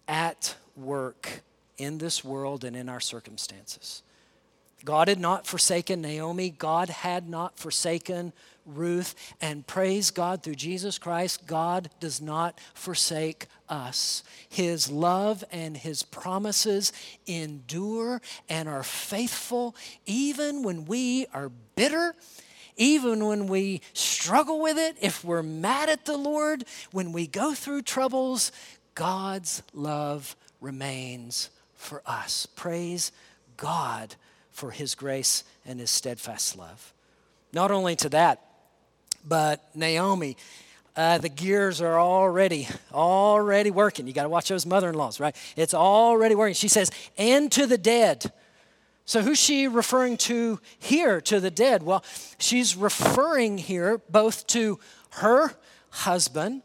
at 0.08 0.56
work 0.76 1.42
in 1.78 1.98
this 1.98 2.24
world 2.24 2.64
and 2.64 2.76
in 2.76 2.88
our 2.88 3.00
circumstances. 3.00 4.02
God 4.84 5.08
had 5.08 5.20
not 5.20 5.46
forsaken 5.46 6.00
Naomi, 6.00 6.50
God 6.50 6.88
had 6.88 7.28
not 7.28 7.58
forsaken 7.58 8.32
Ruth, 8.66 9.14
and 9.40 9.66
praise 9.66 10.10
God 10.10 10.42
through 10.42 10.54
Jesus 10.54 10.98
Christ, 10.98 11.46
God 11.46 11.90
does 11.98 12.20
not 12.20 12.58
forsake 12.74 13.46
us. 13.68 14.22
His 14.48 14.90
love 14.90 15.44
and 15.50 15.76
His 15.76 16.02
promises 16.02 16.92
endure 17.26 18.20
and 18.48 18.68
are 18.68 18.82
faithful 18.82 19.74
even 20.06 20.62
when 20.62 20.84
we 20.84 21.26
are 21.32 21.50
bitter. 21.74 22.14
Even 22.76 23.26
when 23.26 23.46
we 23.46 23.82
struggle 23.92 24.62
with 24.62 24.78
it, 24.78 24.96
if 25.02 25.22
we're 25.22 25.42
mad 25.42 25.90
at 25.90 26.06
the 26.06 26.16
Lord, 26.16 26.64
when 26.92 27.12
we 27.12 27.26
go 27.26 27.52
through 27.52 27.82
troubles, 27.82 28.52
God's 28.94 29.62
love 29.74 30.34
remains 30.60 31.50
for 31.76 32.02
us. 32.06 32.46
Praise 32.46 33.12
God 33.56 34.14
for 34.50 34.70
His 34.70 34.94
grace 34.94 35.44
and 35.64 35.80
His 35.80 35.90
steadfast 35.90 36.56
love. 36.56 36.92
Not 37.52 37.70
only 37.70 37.96
to 37.96 38.08
that, 38.10 38.44
but 39.26 39.64
Naomi, 39.74 40.36
uh, 40.96 41.18
the 41.18 41.28
gears 41.28 41.80
are 41.80 41.98
already, 41.98 42.68
already 42.92 43.70
working. 43.70 44.06
You 44.06 44.12
got 44.12 44.24
to 44.24 44.28
watch 44.28 44.48
those 44.48 44.66
mother 44.66 44.88
in 44.88 44.94
laws, 44.94 45.20
right? 45.20 45.34
It's 45.56 45.74
already 45.74 46.34
working. 46.34 46.54
She 46.54 46.68
says, 46.68 46.90
and 47.16 47.50
to 47.52 47.66
the 47.66 47.78
dead. 47.78 48.32
So, 49.04 49.22
who's 49.22 49.38
she 49.38 49.66
referring 49.66 50.18
to 50.18 50.60
here, 50.78 51.20
to 51.22 51.40
the 51.40 51.50
dead? 51.50 51.82
Well, 51.82 52.04
she's 52.38 52.76
referring 52.76 53.58
here 53.58 54.00
both 54.08 54.46
to 54.48 54.78
her 55.10 55.52
husband, 55.90 56.62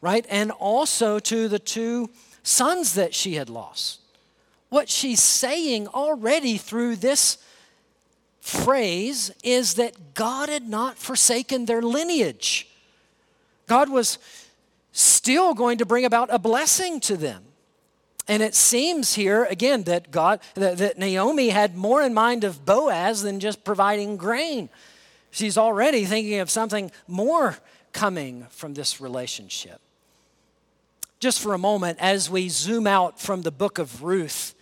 right, 0.00 0.26
and 0.28 0.50
also 0.50 1.18
to 1.20 1.48
the 1.48 1.58
two 1.58 2.10
sons 2.46 2.94
that 2.94 3.12
she 3.12 3.34
had 3.34 3.50
lost. 3.50 4.00
What 4.68 4.88
she's 4.88 5.22
saying 5.22 5.88
already 5.88 6.56
through 6.56 6.96
this 6.96 7.38
phrase 8.40 9.32
is 9.42 9.74
that 9.74 10.14
God 10.14 10.48
had 10.48 10.68
not 10.68 10.96
forsaken 10.96 11.66
their 11.66 11.82
lineage. 11.82 12.68
God 13.66 13.90
was 13.90 14.18
still 14.92 15.54
going 15.54 15.78
to 15.78 15.86
bring 15.86 16.04
about 16.04 16.28
a 16.32 16.38
blessing 16.38 17.00
to 17.00 17.16
them. 17.16 17.42
And 18.28 18.42
it 18.42 18.54
seems 18.54 19.14
here 19.14 19.44
again 19.44 19.84
that 19.84 20.10
God 20.10 20.40
that, 20.54 20.78
that, 20.78 20.98
Naomi 20.98 21.50
had 21.50 21.76
more 21.76 22.02
in 22.02 22.14
mind 22.14 22.44
of 22.44 22.64
Boaz 22.64 23.22
than 23.22 23.40
just 23.40 23.64
providing 23.64 24.16
grain. 24.16 24.68
She's 25.30 25.58
already 25.58 26.04
thinking 26.04 26.38
of 26.38 26.50
something 26.50 26.90
more 27.06 27.58
coming 27.92 28.46
from 28.50 28.74
this 28.74 29.00
relationship. 29.00 29.80
Just 31.18 31.40
for 31.40 31.54
a 31.54 31.58
moment, 31.58 31.98
as 31.98 32.28
we 32.28 32.50
zoom 32.50 32.86
out 32.86 33.18
from 33.18 33.40
the 33.40 33.50
book 33.50 33.78
of 33.78 34.02
Ruth 34.02 34.54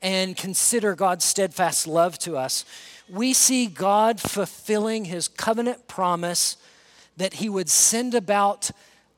and 0.00 0.34
consider 0.34 0.94
God's 0.94 1.26
steadfast 1.26 1.86
love 1.86 2.18
to 2.20 2.34
us, 2.34 2.64
we 3.10 3.34
see 3.34 3.66
God 3.66 4.18
fulfilling 4.18 5.04
his 5.04 5.28
covenant 5.28 5.86
promise 5.86 6.56
that 7.18 7.34
he 7.34 7.50
would 7.50 7.68
send 7.68 8.14
about 8.14 8.70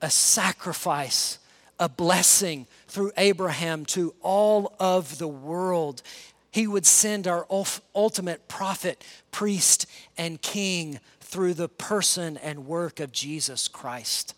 a 0.02 0.10
sacrifice, 0.10 1.38
a 1.78 1.88
blessing 1.88 2.66
through 2.88 3.12
Abraham 3.16 3.84
to 3.86 4.12
all 4.20 4.74
of 4.80 5.18
the 5.18 5.28
world. 5.28 6.02
He 6.50 6.66
would 6.66 6.86
send 6.86 7.28
our 7.28 7.46
ultimate 7.94 8.48
prophet, 8.48 9.04
priest, 9.30 9.86
and 10.18 10.42
king 10.42 10.98
through 11.20 11.54
the 11.54 11.68
person 11.68 12.36
and 12.36 12.66
work 12.66 12.98
of 12.98 13.12
Jesus 13.12 13.68
Christ. 13.68 14.34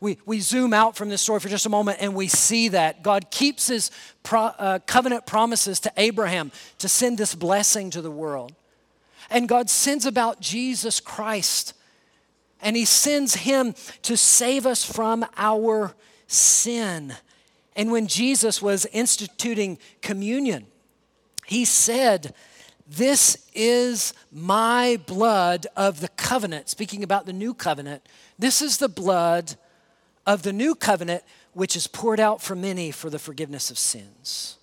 We, 0.00 0.18
we 0.24 0.40
zoom 0.40 0.72
out 0.72 0.96
from 0.96 1.08
this 1.08 1.22
story 1.22 1.40
for 1.40 1.48
just 1.48 1.66
a 1.66 1.70
moment 1.70 1.98
and 2.00 2.14
we 2.14 2.28
see 2.28 2.68
that 2.68 3.02
God 3.02 3.30
keeps 3.30 3.66
his 3.66 3.90
pro, 4.22 4.42
uh, 4.42 4.78
covenant 4.86 5.26
promises 5.26 5.80
to 5.80 5.92
Abraham 5.96 6.52
to 6.78 6.88
send 6.88 7.18
this 7.18 7.34
blessing 7.34 7.90
to 7.90 8.00
the 8.00 8.10
world. 8.10 8.54
And 9.28 9.48
God 9.48 9.68
sends 9.68 10.06
about 10.06 10.40
Jesus 10.40 11.00
Christ 11.00 11.74
and 12.60 12.76
he 12.76 12.84
sends 12.84 13.34
him 13.34 13.74
to 14.02 14.16
save 14.16 14.66
us 14.66 14.84
from 14.84 15.26
our 15.36 15.94
sin. 16.26 17.14
And 17.76 17.90
when 17.90 18.06
Jesus 18.06 18.60
was 18.62 18.86
instituting 18.86 19.78
communion, 20.02 20.66
he 21.46 21.64
said, 21.64 22.34
This 22.86 23.48
is 23.54 24.12
my 24.32 25.00
blood 25.06 25.66
of 25.76 26.00
the 26.00 26.08
covenant. 26.08 26.68
Speaking 26.68 27.02
about 27.02 27.26
the 27.26 27.32
new 27.32 27.54
covenant, 27.54 28.02
this 28.38 28.60
is 28.60 28.78
the 28.78 28.88
blood 28.88 29.56
of 30.28 30.42
the 30.42 30.52
new 30.52 30.74
covenant, 30.74 31.24
which 31.54 31.74
is 31.74 31.86
poured 31.86 32.20
out 32.20 32.42
for 32.42 32.54
many 32.54 32.90
for 32.90 33.08
the 33.08 33.18
forgiveness 33.18 33.70
of 33.70 33.78
sins. 33.78 34.58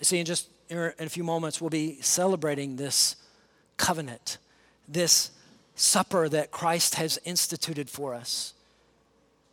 See, 0.00 0.18
in 0.18 0.24
just 0.24 0.48
in 0.70 0.92
a 0.98 1.10
few 1.10 1.22
moments, 1.22 1.60
we'll 1.60 1.68
be 1.68 2.00
celebrating 2.00 2.76
this 2.76 3.16
covenant, 3.76 4.38
this 4.88 5.30
supper 5.74 6.26
that 6.30 6.50
Christ 6.50 6.94
has 6.94 7.18
instituted 7.26 7.90
for 7.90 8.14
us. 8.14 8.54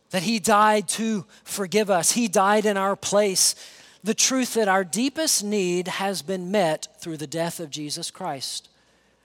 That 0.08 0.22
He 0.22 0.38
died 0.38 0.88
to 0.90 1.26
forgive 1.44 1.90
us, 1.90 2.12
He 2.12 2.26
died 2.26 2.64
in 2.64 2.78
our 2.78 2.96
place. 2.96 3.54
The 4.02 4.14
truth 4.14 4.54
that 4.54 4.68
our 4.68 4.84
deepest 4.84 5.44
need 5.44 5.88
has 5.88 6.22
been 6.22 6.50
met 6.50 6.88
through 6.98 7.18
the 7.18 7.26
death 7.26 7.60
of 7.60 7.68
Jesus 7.68 8.10
Christ, 8.10 8.70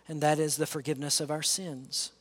and 0.10 0.20
that 0.20 0.40
is 0.40 0.58
the 0.58 0.66
forgiveness 0.66 1.22
of 1.22 1.32
our 1.32 1.44
sins. 1.44 2.12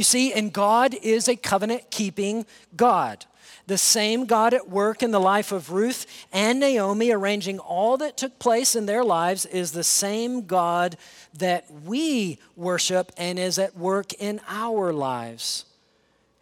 You 0.00 0.04
see, 0.04 0.32
and 0.32 0.50
God 0.50 0.94
is 1.02 1.28
a 1.28 1.36
covenant 1.36 1.90
keeping 1.90 2.46
God. 2.74 3.26
The 3.66 3.76
same 3.76 4.24
God 4.24 4.54
at 4.54 4.66
work 4.66 5.02
in 5.02 5.10
the 5.10 5.20
life 5.20 5.52
of 5.52 5.72
Ruth 5.72 6.06
and 6.32 6.58
Naomi, 6.58 7.10
arranging 7.10 7.58
all 7.58 7.98
that 7.98 8.16
took 8.16 8.38
place 8.38 8.74
in 8.74 8.86
their 8.86 9.04
lives, 9.04 9.44
is 9.44 9.72
the 9.72 9.84
same 9.84 10.46
God 10.46 10.96
that 11.34 11.70
we 11.84 12.38
worship 12.56 13.12
and 13.18 13.38
is 13.38 13.58
at 13.58 13.76
work 13.76 14.14
in 14.14 14.40
our 14.48 14.90
lives. 14.90 15.66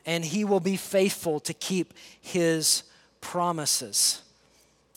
And 0.07 0.25
He 0.25 0.45
will 0.45 0.61
be 0.61 0.77
faithful 0.77 1.41
to 1.41 1.53
keep 1.53 1.95
His 2.21 2.85
promises. 3.21 4.23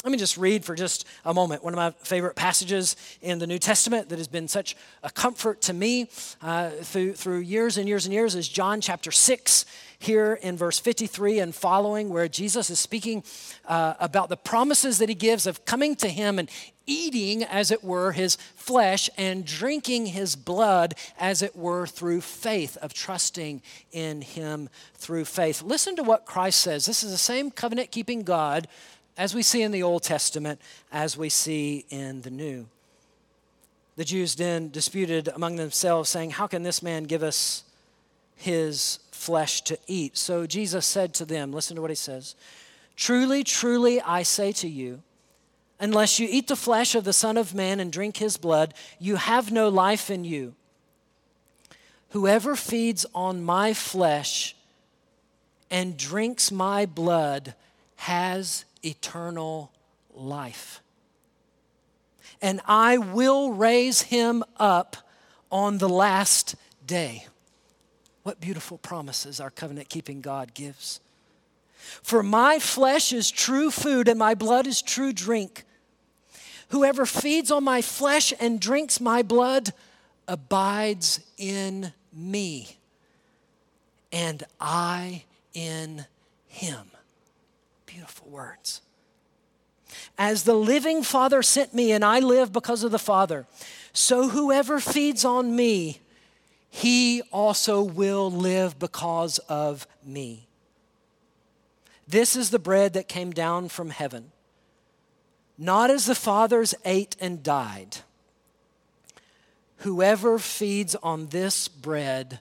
Let 0.03 0.11
me 0.11 0.17
just 0.17 0.35
read 0.35 0.65
for 0.65 0.73
just 0.73 1.05
a 1.25 1.33
moment 1.33 1.63
one 1.63 1.73
of 1.73 1.77
my 1.77 1.91
favorite 2.03 2.35
passages 2.35 2.95
in 3.21 3.37
the 3.37 3.45
New 3.45 3.59
Testament 3.59 4.09
that 4.09 4.17
has 4.17 4.27
been 4.27 4.47
such 4.47 4.75
a 5.03 5.11
comfort 5.11 5.61
to 5.63 5.73
me 5.73 6.09
uh, 6.41 6.71
through, 6.71 7.13
through 7.13 7.39
years 7.39 7.77
and 7.77 7.87
years 7.87 8.05
and 8.05 8.13
years 8.13 8.33
is 8.33 8.47
John 8.47 8.81
chapter 8.81 9.11
6, 9.11 9.65
here 9.99 10.39
in 10.41 10.57
verse 10.57 10.79
53 10.79 11.37
and 11.37 11.53
following, 11.53 12.09
where 12.09 12.27
Jesus 12.27 12.71
is 12.71 12.79
speaking 12.79 13.23
uh, 13.67 13.93
about 13.99 14.29
the 14.29 14.37
promises 14.37 14.97
that 14.97 15.07
he 15.07 15.13
gives 15.13 15.45
of 15.45 15.65
coming 15.65 15.95
to 15.97 16.07
him 16.07 16.39
and 16.39 16.49
eating, 16.87 17.43
as 17.43 17.69
it 17.69 17.83
were, 17.83 18.11
his 18.11 18.37
flesh 18.55 19.07
and 19.19 19.45
drinking 19.45 20.07
his 20.07 20.35
blood, 20.35 20.95
as 21.19 21.43
it 21.43 21.55
were, 21.55 21.85
through 21.85 22.21
faith, 22.21 22.75
of 22.77 22.91
trusting 22.91 23.61
in 23.91 24.21
him 24.21 24.67
through 24.95 25.25
faith. 25.25 25.61
Listen 25.61 25.95
to 25.95 26.01
what 26.01 26.25
Christ 26.25 26.59
says. 26.61 26.87
This 26.87 27.03
is 27.03 27.11
the 27.11 27.19
same 27.19 27.51
covenant 27.51 27.91
keeping 27.91 28.23
God 28.23 28.67
as 29.17 29.35
we 29.35 29.41
see 29.41 29.61
in 29.61 29.71
the 29.71 29.83
Old 29.83 30.03
Testament, 30.03 30.61
as 30.91 31.17
we 31.17 31.29
see 31.29 31.85
in 31.89 32.21
the 32.21 32.31
New. 32.31 32.67
The 33.95 34.05
Jews 34.05 34.35
then 34.35 34.69
disputed 34.69 35.27
among 35.27 35.57
themselves, 35.57 36.09
saying, 36.09 36.31
How 36.31 36.47
can 36.47 36.63
this 36.63 36.81
man 36.81 37.03
give 37.03 37.23
us 37.23 37.63
his 38.35 38.99
flesh 39.11 39.61
to 39.61 39.77
eat? 39.87 40.17
So 40.17 40.47
Jesus 40.47 40.85
said 40.85 41.13
to 41.15 41.25
them, 41.25 41.51
Listen 41.51 41.75
to 41.75 41.81
what 41.81 41.91
he 41.91 41.95
says 41.95 42.35
Truly, 42.95 43.43
truly, 43.43 44.01
I 44.01 44.23
say 44.23 44.51
to 44.53 44.67
you, 44.67 45.01
unless 45.79 46.19
you 46.19 46.27
eat 46.29 46.47
the 46.47 46.55
flesh 46.55 46.95
of 46.95 47.03
the 47.03 47.13
Son 47.13 47.37
of 47.37 47.53
Man 47.53 47.79
and 47.79 47.91
drink 47.91 48.17
his 48.17 48.37
blood, 48.37 48.73
you 48.99 49.17
have 49.17 49.51
no 49.51 49.69
life 49.69 50.09
in 50.09 50.23
you. 50.23 50.55
Whoever 52.09 52.55
feeds 52.55 53.05
on 53.15 53.43
my 53.43 53.73
flesh 53.73 54.55
and 55.69 55.97
drinks 55.97 56.51
my 56.51 56.85
blood 56.85 57.55
has 57.97 58.65
eternal 58.83 59.71
life. 60.13 60.81
And 62.41 62.61
I 62.65 62.97
will 62.97 63.53
raise 63.53 64.03
him 64.03 64.43
up 64.57 64.97
on 65.51 65.77
the 65.77 65.89
last 65.89 66.55
day. 66.85 67.27
What 68.23 68.39
beautiful 68.39 68.77
promises 68.77 69.39
our 69.39 69.49
covenant 69.49 69.89
keeping 69.89 70.21
God 70.21 70.53
gives. 70.53 70.99
For 72.03 72.21
my 72.21 72.59
flesh 72.59 73.11
is 73.11 73.31
true 73.31 73.71
food 73.71 74.07
and 74.07 74.19
my 74.19 74.35
blood 74.35 74.67
is 74.67 74.81
true 74.81 75.11
drink. 75.11 75.63
Whoever 76.69 77.05
feeds 77.05 77.51
on 77.51 77.63
my 77.63 77.81
flesh 77.81 78.33
and 78.39 78.59
drinks 78.59 79.01
my 79.01 79.23
blood 79.23 79.73
abides 80.27 81.19
in 81.37 81.91
me, 82.13 82.77
and 84.11 84.43
I 84.59 85.23
in 85.53 86.05
him. 86.47 86.90
Beautiful 87.91 88.29
words. 88.29 88.81
As 90.17 90.43
the 90.43 90.53
living 90.53 91.03
Father 91.03 91.43
sent 91.43 91.73
me, 91.73 91.91
and 91.91 92.05
I 92.05 92.19
live 92.19 92.53
because 92.53 92.85
of 92.85 92.91
the 92.91 92.99
Father, 92.99 93.45
so 93.91 94.29
whoever 94.29 94.79
feeds 94.79 95.25
on 95.25 95.53
me, 95.57 95.99
he 96.69 97.21
also 97.33 97.81
will 97.81 98.31
live 98.31 98.79
because 98.79 99.39
of 99.39 99.87
me. 100.05 100.47
This 102.07 102.37
is 102.37 102.49
the 102.49 102.59
bread 102.59 102.93
that 102.93 103.09
came 103.09 103.31
down 103.31 103.67
from 103.67 103.89
heaven, 103.89 104.31
not 105.57 105.89
as 105.89 106.05
the 106.05 106.15
fathers 106.15 106.73
ate 106.85 107.17
and 107.19 107.43
died. 107.43 107.97
Whoever 109.77 110.39
feeds 110.39 110.95
on 110.95 111.27
this 111.27 111.67
bread 111.67 112.39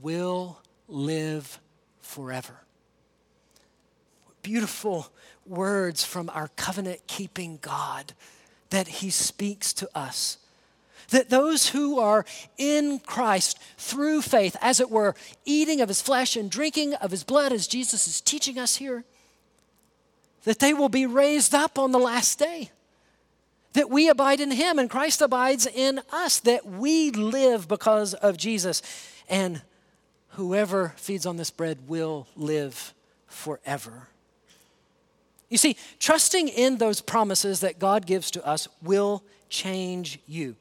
will 0.00 0.58
live 0.88 1.60
forever 2.00 2.65
beautiful 4.46 5.08
words 5.44 6.04
from 6.04 6.30
our 6.30 6.46
covenant 6.54 7.00
keeping 7.08 7.58
God 7.60 8.12
that 8.70 8.86
He 8.86 9.10
speaks 9.10 9.72
to 9.72 9.88
us. 9.92 10.38
That 11.08 11.30
those 11.30 11.70
who 11.70 11.98
are 11.98 12.24
in 12.56 13.00
Christ 13.00 13.58
through 13.76 14.22
faith, 14.22 14.56
as 14.60 14.78
it 14.78 14.88
were, 14.88 15.16
eating 15.44 15.80
of 15.80 15.88
His 15.88 16.00
flesh 16.00 16.36
and 16.36 16.48
drinking 16.48 16.94
of 16.94 17.10
His 17.10 17.24
blood, 17.24 17.52
as 17.52 17.66
Jesus 17.66 18.06
is 18.06 18.20
teaching 18.20 18.56
us 18.56 18.76
here, 18.76 19.02
that 20.44 20.60
they 20.60 20.72
will 20.72 20.88
be 20.88 21.06
raised 21.06 21.52
up 21.52 21.76
on 21.76 21.90
the 21.90 21.98
last 21.98 22.38
day. 22.38 22.70
That 23.72 23.90
we 23.90 24.08
abide 24.08 24.38
in 24.38 24.52
Him 24.52 24.78
and 24.78 24.88
Christ 24.88 25.20
abides 25.20 25.66
in 25.66 26.00
us, 26.12 26.38
that 26.38 26.64
we 26.64 27.10
live 27.10 27.66
because 27.66 28.14
of 28.14 28.36
Jesus. 28.36 28.80
And 29.28 29.62
whoever 30.30 30.94
feeds 30.96 31.26
on 31.26 31.36
this 31.36 31.50
bread 31.50 31.88
will 31.88 32.28
live 32.36 32.94
forever. 33.26 34.06
You 35.48 35.58
see, 35.58 35.76
trusting 35.98 36.48
in 36.48 36.78
those 36.78 37.00
promises 37.00 37.60
that 37.60 37.78
God 37.78 38.06
gives 38.06 38.30
to 38.32 38.46
us 38.46 38.68
will 38.82 39.22
change 39.48 40.18
you. 40.26 40.56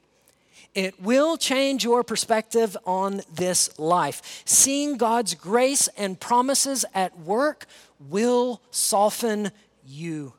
It 0.76 1.02
will 1.02 1.38
change 1.38 1.84
your 1.84 2.04
perspective 2.04 2.76
on 2.86 3.22
this 3.34 3.80
life. 3.80 4.44
Seeing 4.46 4.98
God's 4.98 5.34
grace 5.34 5.88
and 5.98 6.20
promises 6.20 6.84
at 6.94 7.18
work 7.20 7.66
will 8.00 8.62
soften 8.72 9.52
you. 9.86 10.34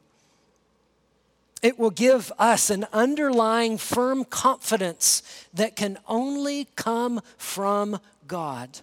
It 1.62 1.78
will 1.78 1.90
give 1.90 2.30
us 2.38 2.68
an 2.68 2.86
underlying 2.92 3.78
firm 3.78 4.24
confidence 4.24 5.22
that 5.54 5.74
can 5.74 5.98
only 6.06 6.68
come 6.76 7.22
from 7.38 7.98
God. 8.28 8.80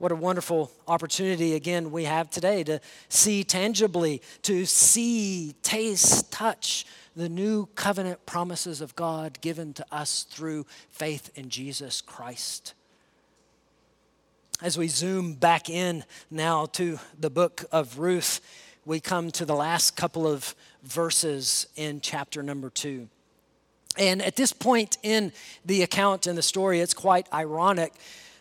What 0.00 0.12
a 0.12 0.16
wonderful 0.16 0.72
opportunity 0.88 1.52
again 1.52 1.90
we 1.90 2.04
have 2.04 2.30
today 2.30 2.64
to 2.64 2.80
see 3.10 3.44
tangibly, 3.44 4.22
to 4.40 4.64
see, 4.64 5.54
taste, 5.62 6.32
touch 6.32 6.86
the 7.14 7.28
new 7.28 7.66
covenant 7.74 8.24
promises 8.24 8.80
of 8.80 8.96
God 8.96 9.38
given 9.42 9.74
to 9.74 9.84
us 9.92 10.22
through 10.22 10.64
faith 10.88 11.30
in 11.34 11.50
Jesus 11.50 12.00
Christ. 12.00 12.72
As 14.62 14.78
we 14.78 14.88
zoom 14.88 15.34
back 15.34 15.68
in 15.68 16.04
now 16.30 16.64
to 16.72 16.98
the 17.18 17.28
book 17.28 17.66
of 17.70 17.98
Ruth, 17.98 18.40
we 18.86 19.00
come 19.00 19.30
to 19.32 19.44
the 19.44 19.54
last 19.54 19.96
couple 19.96 20.26
of 20.26 20.54
verses 20.82 21.66
in 21.76 22.00
chapter 22.00 22.42
number 22.42 22.70
two. 22.70 23.10
And 23.98 24.22
at 24.22 24.36
this 24.36 24.54
point 24.54 24.96
in 25.02 25.32
the 25.66 25.82
account 25.82 26.26
and 26.26 26.38
the 26.38 26.42
story, 26.42 26.80
it's 26.80 26.94
quite 26.94 27.30
ironic 27.34 27.92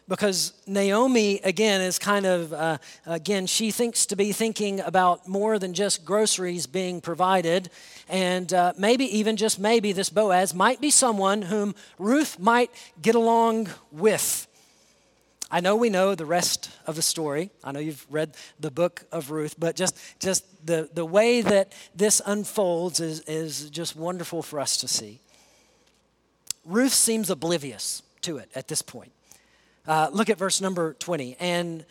because 0.09 0.53
Naomi, 0.65 1.39
again, 1.43 1.81
is 1.81 1.99
kind 1.99 2.25
of, 2.25 2.51
uh, 2.51 2.79
again, 3.05 3.45
she 3.45 3.69
thinks 3.69 4.07
to 4.07 4.15
be 4.15 4.33
thinking 4.33 4.79
about 4.79 5.27
more 5.27 5.59
than 5.59 5.73
just 5.73 6.03
groceries 6.03 6.65
being 6.65 6.99
provided. 6.99 7.69
And 8.09 8.51
uh, 8.51 8.73
maybe, 8.75 9.05
even 9.17 9.37
just 9.37 9.59
maybe, 9.59 9.93
this 9.93 10.09
Boaz 10.09 10.55
might 10.55 10.81
be 10.81 10.89
someone 10.89 11.43
whom 11.43 11.75
Ruth 11.99 12.39
might 12.39 12.71
get 12.99 13.13
along 13.13 13.69
with. 13.91 14.47
I 15.51 15.61
know 15.61 15.75
we 15.75 15.91
know 15.91 16.15
the 16.15 16.25
rest 16.25 16.71
of 16.87 16.95
the 16.95 17.01
story. 17.03 17.51
I 17.63 17.71
know 17.71 17.79
you've 17.79 18.05
read 18.09 18.35
the 18.59 18.71
book 18.71 19.05
of 19.11 19.29
Ruth, 19.29 19.55
but 19.59 19.75
just, 19.75 19.95
just 20.19 20.65
the, 20.65 20.89
the 20.91 21.05
way 21.05 21.41
that 21.41 21.71
this 21.95 22.19
unfolds 22.25 22.99
is, 22.99 23.21
is 23.21 23.69
just 23.69 23.95
wonderful 23.95 24.41
for 24.41 24.59
us 24.59 24.77
to 24.77 24.87
see. 24.87 25.19
Ruth 26.65 26.93
seems 26.93 27.29
oblivious 27.29 28.01
to 28.21 28.37
it 28.37 28.49
at 28.55 28.67
this 28.67 28.81
point. 28.81 29.11
Uh, 29.89 30.07
look 30.13 30.29
at 30.29 30.37
verse 30.37 30.61
number 30.61 30.93
20. 30.93 31.35
And 31.39 31.83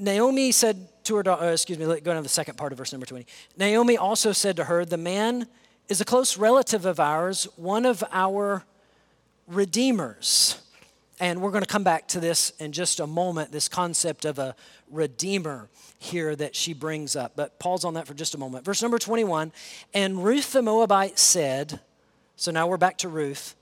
Naomi 0.00 0.50
said 0.50 0.88
to 1.04 1.14
her 1.14 1.22
daughter, 1.22 1.48
excuse 1.48 1.78
me, 1.78 1.84
go 2.00 2.12
to 2.12 2.20
the 2.20 2.28
second 2.28 2.56
part 2.56 2.72
of 2.72 2.78
verse 2.78 2.90
number 2.90 3.06
20. 3.06 3.24
Naomi 3.56 3.96
also 3.96 4.32
said 4.32 4.56
to 4.56 4.64
her, 4.64 4.84
The 4.84 4.96
man 4.96 5.46
is 5.88 6.00
a 6.00 6.04
close 6.04 6.36
relative 6.36 6.84
of 6.84 6.98
ours, 6.98 7.46
one 7.54 7.86
of 7.86 8.02
our 8.10 8.64
redeemers. 9.46 10.60
And 11.20 11.40
we're 11.40 11.52
going 11.52 11.62
to 11.62 11.68
come 11.68 11.84
back 11.84 12.08
to 12.08 12.18
this 12.18 12.50
in 12.58 12.72
just 12.72 12.98
a 12.98 13.06
moment 13.06 13.52
this 13.52 13.68
concept 13.68 14.24
of 14.24 14.40
a 14.40 14.56
redeemer 14.90 15.68
here 16.00 16.34
that 16.34 16.56
she 16.56 16.74
brings 16.74 17.14
up. 17.14 17.34
But 17.36 17.60
pause 17.60 17.84
on 17.84 17.94
that 17.94 18.08
for 18.08 18.14
just 18.14 18.34
a 18.34 18.38
moment. 18.38 18.64
Verse 18.64 18.82
number 18.82 18.98
21 18.98 19.52
And 19.94 20.24
Ruth 20.24 20.50
the 20.50 20.62
Moabite 20.62 21.20
said, 21.20 21.78
So 22.34 22.50
now 22.50 22.66
we're 22.66 22.76
back 22.76 22.98
to 22.98 23.08
Ruth. 23.08 23.54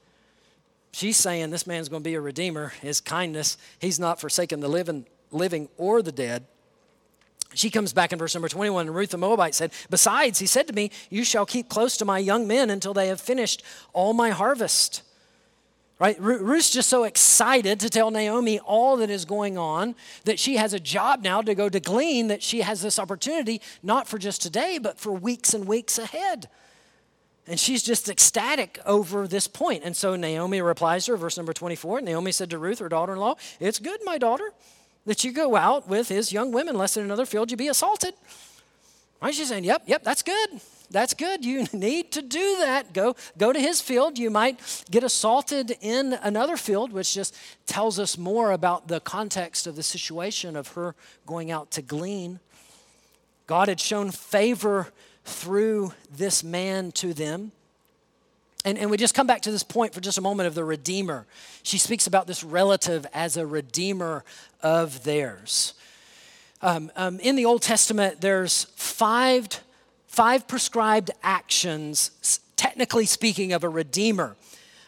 She's 0.92 1.16
saying 1.16 1.50
this 1.50 1.66
man's 1.66 1.88
going 1.88 2.02
to 2.02 2.08
be 2.08 2.14
a 2.14 2.20
redeemer, 2.20 2.68
his 2.80 3.00
kindness. 3.00 3.58
He's 3.78 3.98
not 3.98 4.20
forsaken 4.20 4.60
the 4.60 4.68
living, 4.68 5.06
living 5.30 5.68
or 5.76 6.02
the 6.02 6.12
dead. 6.12 6.46
She 7.54 7.70
comes 7.70 7.92
back 7.92 8.12
in 8.12 8.18
verse 8.18 8.34
number 8.34 8.48
21, 8.48 8.86
and 8.86 8.96
Ruth 8.96 9.10
the 9.10 9.18
Moabite 9.18 9.54
said, 9.54 9.72
Besides, 9.90 10.38
he 10.38 10.46
said 10.46 10.66
to 10.68 10.72
me, 10.72 10.90
You 11.10 11.24
shall 11.24 11.44
keep 11.44 11.68
close 11.68 11.96
to 11.98 12.04
my 12.04 12.18
young 12.18 12.46
men 12.46 12.70
until 12.70 12.94
they 12.94 13.08
have 13.08 13.20
finished 13.20 13.62
all 13.92 14.12
my 14.12 14.30
harvest. 14.30 15.02
Right? 15.98 16.18
Ruth's 16.18 16.70
just 16.70 16.88
so 16.88 17.04
excited 17.04 17.78
to 17.78 17.88
tell 17.88 18.10
Naomi 18.10 18.58
all 18.58 18.96
that 18.96 19.10
is 19.10 19.24
going 19.24 19.56
on 19.56 19.94
that 20.24 20.40
she 20.40 20.56
has 20.56 20.72
a 20.72 20.80
job 20.80 21.22
now 21.22 21.42
to 21.42 21.54
go 21.54 21.68
to 21.68 21.78
glean, 21.78 22.26
that 22.26 22.42
she 22.42 22.62
has 22.62 22.82
this 22.82 22.98
opportunity, 22.98 23.60
not 23.84 24.08
for 24.08 24.18
just 24.18 24.42
today, 24.42 24.78
but 24.82 24.98
for 24.98 25.12
weeks 25.12 25.54
and 25.54 25.64
weeks 25.64 25.98
ahead. 25.98 26.48
And 27.46 27.58
she's 27.58 27.82
just 27.82 28.08
ecstatic 28.08 28.78
over 28.86 29.26
this 29.26 29.48
point. 29.48 29.82
And 29.84 29.96
so 29.96 30.14
Naomi 30.14 30.60
replies 30.60 31.06
to 31.06 31.12
her, 31.12 31.16
verse 31.16 31.36
number 31.36 31.52
24. 31.52 32.00
Naomi 32.00 32.30
said 32.30 32.50
to 32.50 32.58
Ruth, 32.58 32.78
her 32.78 32.88
daughter 32.88 33.14
in 33.14 33.18
law, 33.18 33.34
It's 33.58 33.78
good, 33.78 34.00
my 34.04 34.16
daughter, 34.16 34.52
that 35.06 35.24
you 35.24 35.32
go 35.32 35.56
out 35.56 35.88
with 35.88 36.08
his 36.08 36.32
young 36.32 36.52
women, 36.52 36.78
lest 36.78 36.96
in 36.96 37.02
another 37.02 37.26
field 37.26 37.50
you 37.50 37.56
be 37.56 37.68
assaulted. 37.68 38.14
Right? 39.20 39.34
She's 39.34 39.48
saying, 39.48 39.64
Yep, 39.64 39.84
yep, 39.86 40.04
that's 40.04 40.22
good. 40.22 40.60
That's 40.92 41.14
good. 41.14 41.44
You 41.44 41.66
need 41.72 42.12
to 42.12 42.22
do 42.22 42.56
that. 42.60 42.92
Go, 42.92 43.16
go 43.36 43.52
to 43.52 43.58
his 43.58 43.80
field. 43.80 44.18
You 44.18 44.30
might 44.30 44.84
get 44.90 45.02
assaulted 45.02 45.76
in 45.80 46.12
another 46.22 46.56
field, 46.56 46.92
which 46.92 47.14
just 47.14 47.34
tells 47.66 47.98
us 47.98 48.16
more 48.16 48.52
about 48.52 48.86
the 48.86 49.00
context 49.00 49.66
of 49.66 49.74
the 49.74 49.82
situation 49.82 50.54
of 50.54 50.68
her 50.68 50.94
going 51.26 51.50
out 51.50 51.72
to 51.72 51.82
glean. 51.82 52.38
God 53.46 53.68
had 53.68 53.80
shown 53.80 54.10
favor 54.12 54.92
through 55.24 55.92
this 56.14 56.42
man 56.42 56.92
to 56.92 57.14
them. 57.14 57.52
And, 58.64 58.78
and 58.78 58.90
we 58.90 58.96
just 58.96 59.14
come 59.14 59.26
back 59.26 59.42
to 59.42 59.50
this 59.50 59.62
point 59.62 59.92
for 59.92 60.00
just 60.00 60.18
a 60.18 60.20
moment 60.20 60.46
of 60.46 60.54
the 60.54 60.64
Redeemer. 60.64 61.26
She 61.62 61.78
speaks 61.78 62.06
about 62.06 62.26
this 62.26 62.44
relative 62.44 63.06
as 63.12 63.36
a 63.36 63.46
Redeemer 63.46 64.24
of 64.62 65.02
theirs. 65.04 65.74
Um, 66.60 66.92
um, 66.94 67.18
in 67.18 67.34
the 67.34 67.44
Old 67.44 67.62
Testament, 67.62 68.20
there's 68.20 68.64
five, 68.76 69.48
five 70.06 70.46
prescribed 70.46 71.10
actions, 71.24 72.40
technically 72.56 73.06
speaking, 73.06 73.52
of 73.52 73.64
a 73.64 73.68
Redeemer. 73.68 74.36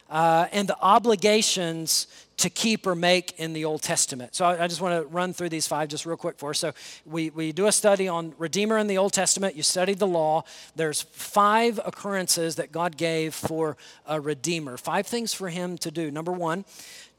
Uh, 0.09 0.47
and 0.53 0.69
the 0.69 0.81
obligations 0.81 2.07
to 2.37 2.51
keep 2.51 2.87
or 2.87 2.95
make 2.95 3.39
in 3.39 3.53
the 3.53 3.65
Old 3.65 3.83
Testament. 3.83 4.35
So 4.35 4.45
I, 4.45 4.65
I 4.65 4.67
just 4.67 4.81
want 4.81 5.01
to 5.01 5.09
run 5.09 5.33
through 5.33 5.51
these 5.51 5.67
five 5.67 5.89
just 5.89 6.05
real 6.05 6.17
quick 6.17 6.39
for 6.39 6.51
us. 6.51 6.59
So 6.59 6.73
we, 7.05 7.31
we 7.31 7.53
do 7.53 7.67
a 7.67 7.73
study 7.73 8.09
on 8.09 8.35
Redeemer 8.39 8.79
in 8.79 8.87
the 8.87 8.99
Old 8.99 9.13
Testament. 9.13 9.55
You 9.55 9.63
studied 9.63 9.99
the 9.99 10.07
law. 10.07 10.45
There's 10.75 11.03
five 11.03 11.81
occurrences 11.85 12.57
that 12.57 12.73
God 12.73 12.97
gave 12.97 13.35
for 13.35 13.77
a 14.07 14.21
Redeemer, 14.21 14.77
five 14.77 15.07
things 15.07 15.33
for 15.33 15.49
him 15.49 15.79
to 15.79 15.91
do. 15.91 16.11
Number 16.11 16.33
one, 16.33 16.65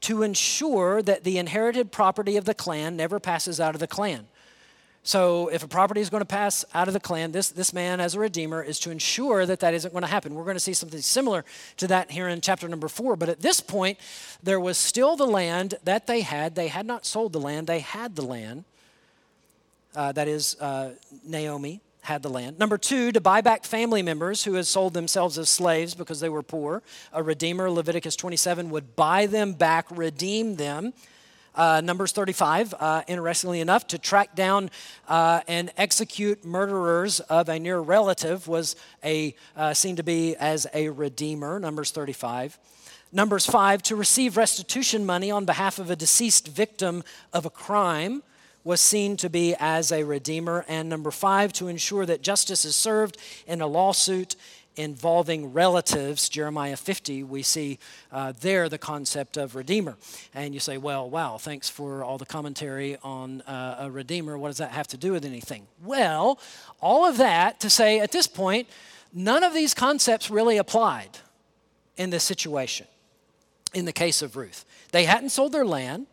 to 0.02 0.22
ensure 0.22 1.02
that 1.02 1.24
the 1.24 1.38
inherited 1.38 1.90
property 1.90 2.36
of 2.36 2.44
the 2.44 2.54
clan 2.54 2.96
never 2.96 3.18
passes 3.18 3.58
out 3.58 3.74
of 3.74 3.80
the 3.80 3.86
clan. 3.86 4.28
So 5.06 5.46
if 5.46 5.62
a 5.62 5.68
property 5.68 6.00
is 6.00 6.10
going 6.10 6.22
to 6.22 6.24
pass 6.24 6.64
out 6.74 6.88
of 6.88 6.92
the 6.92 6.98
clan, 6.98 7.30
this, 7.30 7.50
this 7.50 7.72
man 7.72 8.00
as 8.00 8.16
a 8.16 8.18
redeemer 8.18 8.60
is 8.60 8.80
to 8.80 8.90
ensure 8.90 9.46
that 9.46 9.60
that 9.60 9.72
isn't 9.72 9.92
going 9.92 10.02
to 10.02 10.08
happen. 10.08 10.34
We're 10.34 10.42
going 10.42 10.56
to 10.56 10.60
see 10.60 10.72
something 10.72 11.00
similar 11.00 11.44
to 11.76 11.86
that 11.86 12.10
here 12.10 12.26
in 12.26 12.40
chapter 12.40 12.66
number 12.66 12.88
four. 12.88 13.14
But 13.14 13.28
at 13.28 13.40
this 13.40 13.60
point, 13.60 14.00
there 14.42 14.58
was 14.58 14.76
still 14.76 15.14
the 15.14 15.24
land 15.24 15.76
that 15.84 16.08
they 16.08 16.22
had. 16.22 16.56
They 16.56 16.66
had 16.66 16.86
not 16.86 17.06
sold 17.06 17.32
the 17.32 17.38
land, 17.38 17.68
they 17.68 17.78
had 17.78 18.16
the 18.16 18.26
land. 18.26 18.64
Uh, 19.94 20.10
that 20.10 20.26
is, 20.26 20.60
uh, 20.60 20.94
Naomi 21.24 21.80
had 22.00 22.24
the 22.24 22.28
land. 22.28 22.58
Number 22.58 22.76
two, 22.76 23.12
to 23.12 23.20
buy 23.20 23.42
back 23.42 23.62
family 23.62 24.02
members 24.02 24.42
who 24.42 24.54
had 24.54 24.66
sold 24.66 24.92
themselves 24.92 25.38
as 25.38 25.48
slaves 25.48 25.94
because 25.94 26.18
they 26.18 26.28
were 26.28 26.42
poor. 26.42 26.82
A 27.12 27.22
redeemer, 27.22 27.70
Leviticus 27.70 28.16
27, 28.16 28.70
would 28.70 28.96
buy 28.96 29.26
them 29.26 29.52
back, 29.52 29.86
redeem 29.88 30.56
them 30.56 30.94
uh, 31.56 31.80
Numbers 31.82 32.12
35, 32.12 32.74
uh, 32.78 33.02
interestingly 33.08 33.60
enough, 33.60 33.86
to 33.88 33.98
track 33.98 34.34
down 34.34 34.70
uh, 35.08 35.40
and 35.48 35.72
execute 35.76 36.44
murderers 36.44 37.20
of 37.20 37.48
a 37.48 37.58
near 37.58 37.80
relative 37.80 38.46
was 38.46 38.76
a, 39.02 39.34
uh, 39.56 39.74
seen 39.74 39.96
to 39.96 40.02
be 40.02 40.36
as 40.36 40.66
a 40.74 40.90
redeemer, 40.90 41.58
Numbers 41.58 41.90
35. 41.90 42.58
Numbers 43.12 43.46
5, 43.46 43.82
to 43.84 43.96
receive 43.96 44.36
restitution 44.36 45.06
money 45.06 45.30
on 45.30 45.44
behalf 45.44 45.78
of 45.78 45.90
a 45.90 45.96
deceased 45.96 46.48
victim 46.48 47.02
of 47.32 47.46
a 47.46 47.50
crime 47.50 48.22
was 48.66 48.80
seen 48.80 49.16
to 49.16 49.30
be 49.30 49.54
as 49.60 49.92
a 49.92 50.02
redeemer. 50.02 50.64
And 50.66 50.88
number 50.88 51.12
five, 51.12 51.52
to 51.54 51.68
ensure 51.68 52.04
that 52.04 52.20
justice 52.20 52.64
is 52.64 52.74
served 52.74 53.16
in 53.46 53.60
a 53.60 53.66
lawsuit 53.68 54.34
involving 54.76 55.52
relatives, 55.52 56.28
Jeremiah 56.28 56.76
50, 56.76 57.22
we 57.22 57.42
see 57.42 57.78
uh, 58.12 58.32
there 58.40 58.68
the 58.68 58.78
concept 58.78 59.36
of 59.36 59.54
redeemer. 59.54 59.96
And 60.34 60.54
you 60.54 60.60
say, 60.60 60.78
well, 60.78 61.08
wow, 61.08 61.38
thanks 61.38 61.68
for 61.68 62.04
all 62.04 62.18
the 62.18 62.26
commentary 62.26 62.96
on 63.02 63.40
uh, 63.42 63.76
a 63.80 63.90
redeemer. 63.90 64.36
What 64.38 64.48
does 64.48 64.58
that 64.58 64.72
have 64.72 64.86
to 64.88 64.96
do 64.96 65.12
with 65.12 65.24
anything? 65.24 65.66
Well, 65.82 66.38
all 66.80 67.06
of 67.06 67.16
that 67.18 67.60
to 67.60 67.70
say 67.70 68.00
at 68.00 68.12
this 68.12 68.26
point, 68.26 68.68
none 69.12 69.42
of 69.42 69.54
these 69.54 69.74
concepts 69.74 70.30
really 70.30 70.58
applied 70.58 71.18
in 71.96 72.10
this 72.10 72.24
situation 72.24 72.86
in 73.74 73.84
the 73.84 73.92
case 73.92 74.22
of 74.22 74.36
Ruth. 74.36 74.64
They 74.92 75.04
hadn't 75.04 75.30
sold 75.30 75.52
their 75.52 75.66
land. 75.66 76.06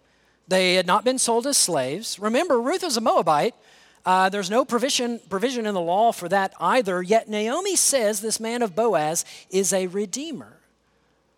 They 0.47 0.75
had 0.75 0.87
not 0.87 1.05
been 1.05 1.17
sold 1.17 1.47
as 1.47 1.57
slaves. 1.57 2.19
Remember, 2.19 2.59
Ruth 2.59 2.83
was 2.83 2.97
a 2.97 3.01
Moabite, 3.01 3.55
uh, 4.05 4.29
there's 4.29 4.49
no 4.49 4.65
provision, 4.65 5.19
provision 5.29 5.65
in 5.65 5.73
the 5.73 5.81
law 5.81 6.11
for 6.11 6.27
that 6.29 6.53
either, 6.59 7.01
yet 7.01 7.29
Naomi 7.29 7.75
says 7.75 8.19
this 8.19 8.39
man 8.39 8.61
of 8.61 8.75
Boaz 8.75 9.23
is 9.49 9.71
a 9.71 9.87
redeemer. 9.87 10.57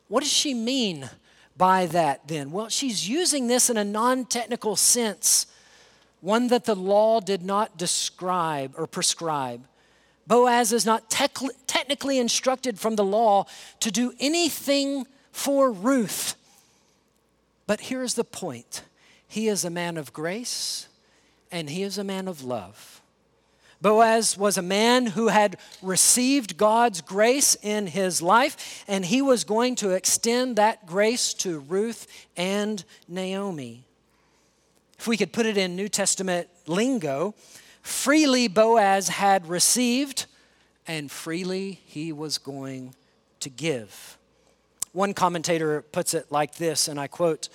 What 0.07 0.21
does 0.21 0.31
she 0.31 0.53
mean 0.53 1.09
by 1.57 1.85
that 1.87 2.27
then? 2.27 2.51
Well, 2.51 2.69
she's 2.69 3.07
using 3.07 3.47
this 3.47 3.69
in 3.69 3.77
a 3.77 3.83
non 3.83 4.25
technical 4.25 4.75
sense, 4.75 5.45
one 6.21 6.47
that 6.47 6.65
the 6.65 6.75
law 6.75 7.19
did 7.19 7.43
not 7.43 7.77
describe 7.77 8.73
or 8.77 8.87
prescribe. 8.87 9.67
Boaz 10.27 10.73
is 10.73 10.87
not 10.87 11.09
tec- 11.09 11.37
technically 11.67 12.17
instructed 12.17 12.79
from 12.79 12.95
the 12.95 13.03
law 13.03 13.45
to 13.79 13.91
do 13.91 14.11
anything 14.19 15.05
for 15.31 15.71
Ruth. 15.71 16.35
But 17.67 17.81
here's 17.81 18.15
the 18.15 18.23
point 18.23 18.81
he 19.27 19.47
is 19.47 19.65
a 19.65 19.69
man 19.69 19.97
of 19.97 20.13
grace 20.13 20.87
and 21.51 21.69
he 21.69 21.83
is 21.83 21.97
a 21.97 22.03
man 22.03 22.27
of 22.27 22.43
love. 22.43 23.01
Boaz 23.81 24.37
was 24.37 24.57
a 24.57 24.61
man 24.61 25.05
who 25.05 25.27
had 25.27 25.57
received 25.81 26.57
God's 26.57 27.01
grace 27.01 27.55
in 27.61 27.87
his 27.87 28.21
life, 28.21 28.83
and 28.87 29.05
he 29.05 29.21
was 29.21 29.43
going 29.43 29.75
to 29.75 29.91
extend 29.91 30.55
that 30.55 30.87
grace 30.87 31.33
to 31.35 31.59
Ruth 31.59 32.07
and 32.35 32.83
Naomi. 33.07 33.83
If 34.97 35.07
we 35.07 35.17
could 35.17 35.33
put 35.33 35.45
it 35.45 35.57
in 35.57 35.75
New 35.75 35.89
Testament 35.89 36.47
lingo, 36.67 37.35
freely 37.81 38.47
Boaz 38.47 39.09
had 39.09 39.47
received, 39.47 40.25
and 40.87 41.11
freely 41.11 41.81
he 41.85 42.11
was 42.11 42.37
going 42.37 42.95
to 43.41 43.49
give. 43.49 44.17
One 44.93 45.13
commentator 45.13 45.81
puts 45.81 46.13
it 46.13 46.31
like 46.31 46.55
this, 46.55 46.87
and 46.87 46.99
I 46.99 47.07
quote 47.07 47.49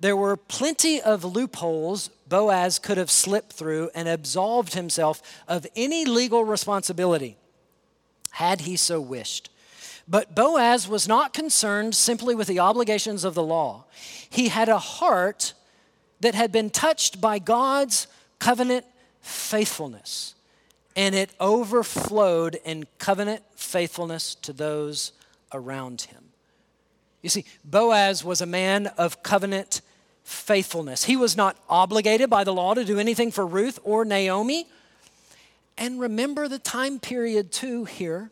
there 0.00 0.16
were 0.16 0.36
plenty 0.36 1.02
of 1.02 1.24
loopholes 1.24 2.08
Boaz 2.30 2.78
could 2.78 2.96
have 2.96 3.10
slipped 3.10 3.52
through 3.52 3.90
and 3.94 4.08
absolved 4.08 4.72
himself 4.72 5.20
of 5.46 5.66
any 5.76 6.06
legal 6.06 6.44
responsibility 6.44 7.36
had 8.30 8.62
he 8.62 8.76
so 8.76 9.00
wished. 9.00 9.50
But 10.08 10.34
Boaz 10.34 10.88
was 10.88 11.06
not 11.06 11.34
concerned 11.34 11.94
simply 11.94 12.34
with 12.34 12.46
the 12.46 12.60
obligations 12.60 13.24
of 13.24 13.34
the 13.34 13.42
law. 13.42 13.84
He 14.30 14.48
had 14.48 14.68
a 14.68 14.78
heart 14.78 15.52
that 16.20 16.34
had 16.34 16.52
been 16.52 16.70
touched 16.70 17.20
by 17.20 17.38
God's 17.38 18.06
covenant 18.38 18.86
faithfulness, 19.20 20.34
and 20.96 21.14
it 21.14 21.30
overflowed 21.40 22.58
in 22.64 22.84
covenant 22.98 23.42
faithfulness 23.56 24.34
to 24.36 24.52
those 24.52 25.12
around 25.52 26.02
him. 26.02 26.30
You 27.22 27.28
see, 27.28 27.44
Boaz 27.64 28.24
was 28.24 28.40
a 28.40 28.46
man 28.46 28.86
of 28.98 29.22
covenant 29.22 29.80
faithfulness. 30.30 31.04
He 31.04 31.16
was 31.16 31.36
not 31.36 31.56
obligated 31.68 32.30
by 32.30 32.44
the 32.44 32.52
law 32.52 32.74
to 32.74 32.84
do 32.84 32.98
anything 32.98 33.32
for 33.32 33.44
Ruth 33.44 33.78
or 33.82 34.04
Naomi. 34.04 34.66
And 35.76 36.00
remember 36.00 36.46
the 36.46 36.58
time 36.58 37.00
period 37.00 37.50
too 37.50 37.84
here. 37.84 38.30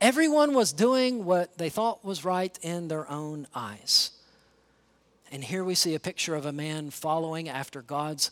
Everyone 0.00 0.52
was 0.52 0.72
doing 0.72 1.24
what 1.24 1.56
they 1.56 1.70
thought 1.70 2.04
was 2.04 2.24
right 2.24 2.56
in 2.62 2.88
their 2.88 3.10
own 3.10 3.46
eyes. 3.54 4.10
And 5.32 5.42
here 5.42 5.64
we 5.64 5.74
see 5.74 5.94
a 5.94 6.00
picture 6.00 6.34
of 6.34 6.44
a 6.44 6.52
man 6.52 6.90
following 6.90 7.48
after 7.48 7.80
God's 7.80 8.30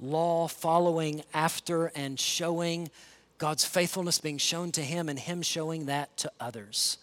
law, 0.00 0.48
following 0.48 1.22
after 1.32 1.92
and 1.94 2.18
showing 2.18 2.90
God's 3.38 3.64
faithfulness 3.64 4.18
being 4.18 4.38
shown 4.38 4.72
to 4.72 4.82
him 4.82 5.08
and 5.08 5.18
him 5.18 5.40
showing 5.40 5.86
that 5.86 6.16
to 6.18 6.32
others. 6.40 6.98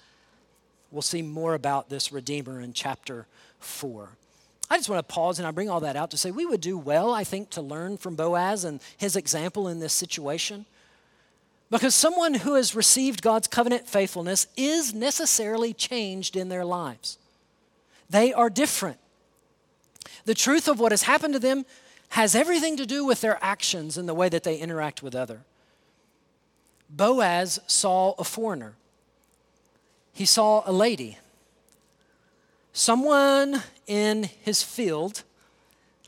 We'll 0.91 1.01
see 1.01 1.21
more 1.21 1.53
about 1.53 1.89
this 1.89 2.11
Redeemer 2.11 2.59
in 2.59 2.73
chapter 2.73 3.27
4. 3.59 4.09
I 4.69 4.77
just 4.77 4.89
want 4.89 5.07
to 5.07 5.13
pause 5.13 5.39
and 5.39 5.47
I 5.47 5.51
bring 5.51 5.69
all 5.69 5.81
that 5.81 5.95
out 5.95 6.11
to 6.11 6.17
say 6.17 6.31
we 6.31 6.45
would 6.45 6.61
do 6.61 6.77
well, 6.77 7.13
I 7.13 7.23
think, 7.23 7.49
to 7.51 7.61
learn 7.61 7.97
from 7.97 8.15
Boaz 8.15 8.63
and 8.63 8.81
his 8.97 9.15
example 9.15 9.67
in 9.67 9.79
this 9.79 9.93
situation. 9.93 10.65
Because 11.69 11.95
someone 11.95 12.35
who 12.35 12.55
has 12.55 12.75
received 12.75 13.21
God's 13.21 13.47
covenant 13.47 13.87
faithfulness 13.87 14.47
is 14.55 14.93
necessarily 14.93 15.73
changed 15.73 16.35
in 16.35 16.49
their 16.49 16.65
lives. 16.65 17.17
they 18.09 18.31
are 18.33 18.49
different. 18.49 18.99
The 20.25 20.35
truth 20.35 20.67
of 20.67 20.79
what 20.79 20.91
has 20.91 21.03
happened 21.03 21.33
to 21.33 21.39
them 21.39 21.65
has 22.09 22.35
everything 22.35 22.77
to 22.77 22.85
do 22.85 23.03
with 23.05 23.21
their 23.21 23.43
actions 23.43 23.97
and 23.97 24.07
the 24.07 24.13
way 24.13 24.29
that 24.29 24.43
they 24.43 24.57
interact 24.57 25.01
with 25.01 25.15
other. 25.15 25.41
Boaz 26.89 27.59
saw 27.65 28.13
a 28.19 28.23
foreigner. 28.23 28.75
He 30.13 30.25
saw 30.25 30.61
a 30.65 30.71
lady. 30.71 31.17
Someone 32.71 33.63
in 33.87 34.29
his 34.41 34.63
field, 34.63 35.23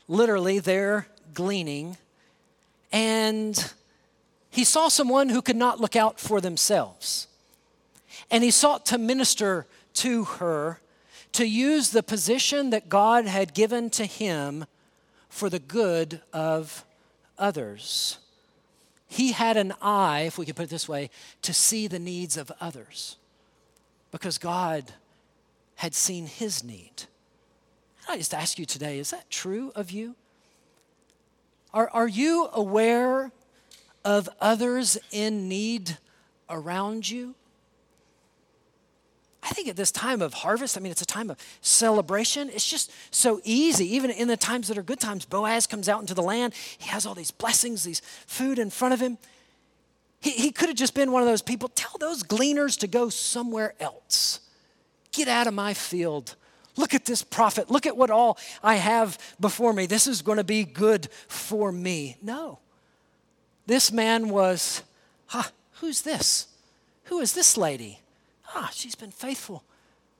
literally 0.08 0.58
there 0.58 1.08
gleaning, 1.34 1.96
and 2.92 3.72
he 4.50 4.64
saw 4.64 4.88
someone 4.88 5.28
who 5.28 5.42
could 5.42 5.56
not 5.56 5.80
look 5.80 5.96
out 5.96 6.18
for 6.18 6.40
themselves. 6.40 7.28
And 8.30 8.42
he 8.42 8.50
sought 8.50 8.86
to 8.86 8.98
minister 8.98 9.66
to 9.94 10.24
her, 10.24 10.80
to 11.32 11.46
use 11.46 11.90
the 11.90 12.02
position 12.02 12.70
that 12.70 12.88
God 12.88 13.26
had 13.26 13.52
given 13.52 13.90
to 13.90 14.06
him 14.06 14.64
for 15.28 15.50
the 15.50 15.58
good 15.58 16.22
of 16.32 16.84
others. 17.38 18.18
He 19.08 19.32
had 19.32 19.56
an 19.56 19.74
eye, 19.82 20.22
if 20.22 20.38
we 20.38 20.46
could 20.46 20.56
put 20.56 20.64
it 20.64 20.70
this 20.70 20.88
way, 20.88 21.10
to 21.42 21.52
see 21.52 21.86
the 21.86 21.98
needs 21.98 22.36
of 22.36 22.50
others 22.60 23.16
because 24.10 24.38
God 24.38 24.92
had 25.76 25.94
seen 25.94 26.26
his 26.26 26.64
need. 26.64 27.04
I 28.08 28.16
just 28.16 28.34
ask 28.34 28.58
you 28.58 28.64
today 28.64 28.98
is 28.98 29.10
that 29.10 29.28
true 29.30 29.72
of 29.74 29.90
you? 29.90 30.14
Are, 31.74 31.90
are 31.92 32.08
you 32.08 32.48
aware 32.52 33.32
of 34.04 34.28
others 34.40 34.96
in 35.10 35.48
need 35.48 35.98
around 36.48 37.10
you? 37.10 37.34
I 39.42 39.50
think 39.50 39.68
at 39.68 39.76
this 39.76 39.92
time 39.92 40.22
of 40.22 40.34
harvest, 40.34 40.76
I 40.76 40.80
mean, 40.80 40.90
it's 40.90 41.02
a 41.02 41.06
time 41.06 41.30
of 41.30 41.38
celebration. 41.60 42.48
It's 42.48 42.68
just 42.68 42.90
so 43.12 43.40
easy. 43.44 43.94
Even 43.94 44.10
in 44.10 44.26
the 44.26 44.36
times 44.36 44.66
that 44.68 44.78
are 44.78 44.82
good 44.82 44.98
times, 44.98 45.24
Boaz 45.24 45.68
comes 45.68 45.88
out 45.88 46.00
into 46.00 46.14
the 46.14 46.22
land. 46.22 46.52
He 46.78 46.88
has 46.88 47.06
all 47.06 47.14
these 47.14 47.30
blessings, 47.30 47.84
these 47.84 48.00
food 48.26 48.58
in 48.58 48.70
front 48.70 48.94
of 48.94 49.00
him. 49.00 49.18
He, 50.20 50.30
he 50.30 50.50
could 50.50 50.68
have 50.68 50.76
just 50.76 50.94
been 50.94 51.12
one 51.12 51.22
of 51.22 51.28
those 51.28 51.42
people. 51.42 51.70
Tell 51.74 51.96
those 52.00 52.24
gleaners 52.24 52.76
to 52.78 52.88
go 52.88 53.08
somewhere 53.08 53.74
else. 53.78 54.40
Get 55.12 55.28
out 55.28 55.46
of 55.46 55.54
my 55.54 55.74
field. 55.74 56.34
Look 56.76 56.94
at 56.94 57.04
this 57.04 57.22
profit. 57.22 57.70
Look 57.70 57.86
at 57.86 57.96
what 57.96 58.10
all 58.10 58.38
I 58.62 58.76
have 58.76 59.18
before 59.40 59.72
me. 59.72 59.86
This 59.86 60.06
is 60.06 60.22
going 60.22 60.38
to 60.38 60.44
be 60.44 60.64
good 60.64 61.08
for 61.28 61.72
me. 61.72 62.16
No. 62.22 62.58
This 63.66 63.90
man 63.90 64.28
was, 64.28 64.82
huh, 65.26 65.50
who's 65.80 66.02
this? 66.02 66.48
Who 67.04 67.20
is 67.20 67.32
this 67.32 67.56
lady? 67.56 68.00
ah, 68.56 68.70
she's 68.72 68.94
been 68.94 69.10
faithful 69.10 69.62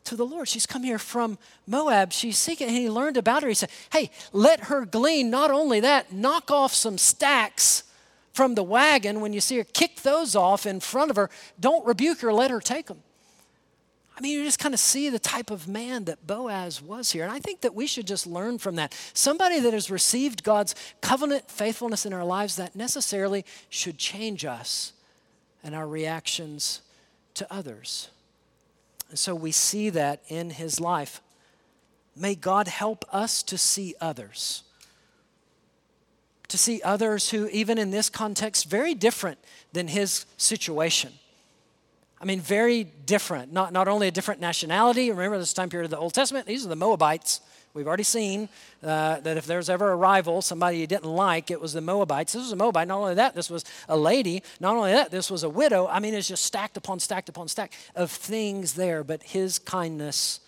to 0.04 0.16
the 0.16 0.26
Lord. 0.26 0.48
She's 0.48 0.66
come 0.66 0.82
here 0.82 0.98
from 0.98 1.38
Moab. 1.66 2.12
She's 2.12 2.38
seeking, 2.38 2.68
and 2.68 2.76
he 2.76 2.88
learned 2.88 3.16
about 3.16 3.42
her. 3.42 3.48
He 3.48 3.54
said, 3.54 3.70
Hey, 3.90 4.11
let 4.32 4.64
her 4.64 4.84
glean. 4.84 5.30
Not 5.30 5.50
only 5.50 5.80
that, 5.80 6.12
knock 6.12 6.50
off 6.50 6.72
some 6.72 6.98
stacks 6.98 7.84
from 8.32 8.54
the 8.54 8.62
wagon 8.62 9.20
when 9.20 9.32
you 9.32 9.40
see 9.40 9.57
her. 9.57 9.64
Kick 9.64 10.02
those 10.02 10.36
off 10.36 10.66
in 10.66 10.80
front 10.80 11.11
of 11.11 11.16
her. 11.16 11.30
Don't 11.59 11.86
rebuke 11.86 12.20
her, 12.20 12.32
let 12.32 12.50
her 12.50 12.61
take 12.61 12.86
them. 12.86 13.02
I 14.16 14.22
mean, 14.22 14.32
you 14.32 14.44
just 14.44 14.58
kind 14.58 14.72
of 14.72 14.80
see 14.80 15.10
the 15.10 15.18
type 15.18 15.50
of 15.50 15.68
man 15.68 16.04
that 16.04 16.26
Boaz 16.26 16.80
was 16.80 17.10
here. 17.10 17.22
And 17.22 17.32
I 17.32 17.38
think 17.38 17.60
that 17.60 17.74
we 17.74 17.86
should 17.86 18.06
just 18.06 18.26
learn 18.26 18.56
from 18.56 18.76
that. 18.76 18.96
Somebody 19.12 19.60
that 19.60 19.74
has 19.74 19.90
received 19.90 20.42
God's 20.42 20.74
covenant 21.02 21.50
faithfulness 21.50 22.06
in 22.06 22.14
our 22.14 22.24
lives, 22.24 22.56
that 22.56 22.74
necessarily 22.74 23.44
should 23.68 23.98
change 23.98 24.46
us 24.46 24.94
and 25.62 25.74
our 25.74 25.86
reactions 25.86 26.80
to 27.34 27.52
others. 27.52 28.08
And 29.10 29.18
so 29.18 29.34
we 29.34 29.52
see 29.52 29.90
that 29.90 30.22
in 30.28 30.50
his 30.50 30.80
life. 30.80 31.20
May 32.16 32.34
God 32.34 32.68
help 32.68 33.04
us 33.12 33.42
to 33.42 33.58
see 33.58 33.94
others. 34.00 34.62
To 36.48 36.56
see 36.56 36.80
others 36.82 37.30
who, 37.30 37.48
even 37.48 37.76
in 37.76 37.90
this 37.90 38.08
context, 38.08 38.70
very 38.70 38.94
different 38.94 39.38
than 39.74 39.88
his 39.88 40.24
situation. 40.38 41.12
I 42.20 42.24
mean, 42.24 42.40
very 42.40 42.84
different. 42.84 43.52
Not, 43.52 43.72
not 43.72 43.88
only 43.88 44.08
a 44.08 44.10
different 44.10 44.40
nationality, 44.40 45.10
remember 45.10 45.38
this 45.38 45.52
time 45.52 45.68
period 45.68 45.84
of 45.84 45.90
the 45.90 45.98
Old 45.98 46.14
Testament, 46.14 46.46
these 46.46 46.64
are 46.64 46.68
the 46.68 46.76
Moabites. 46.76 47.40
We've 47.74 47.86
already 47.86 48.04
seen 48.04 48.48
uh, 48.82 49.20
that 49.20 49.36
if 49.36 49.44
there's 49.44 49.68
ever 49.68 49.92
a 49.92 49.96
rival, 49.96 50.40
somebody 50.40 50.78
you 50.78 50.86
didn't 50.86 51.10
like, 51.10 51.50
it 51.50 51.60
was 51.60 51.74
the 51.74 51.82
Moabites. 51.82 52.32
This 52.32 52.42
was 52.42 52.52
a 52.52 52.56
Moabite. 52.56 52.88
Not 52.88 52.98
only 53.00 53.14
that, 53.14 53.34
this 53.34 53.50
was 53.50 53.66
a 53.86 53.98
lady. 53.98 54.42
Not 54.60 54.76
only 54.76 54.92
that, 54.92 55.10
this 55.10 55.30
was 55.30 55.42
a 55.42 55.50
widow. 55.50 55.86
I 55.86 56.00
mean, 56.00 56.14
it's 56.14 56.26
just 56.26 56.44
stacked 56.44 56.78
upon 56.78 57.00
stacked 57.00 57.28
upon 57.28 57.48
stack 57.48 57.74
of 57.94 58.10
things 58.10 58.74
there. 58.74 59.04
But 59.04 59.22
his 59.22 59.58
kindness, 59.58 60.40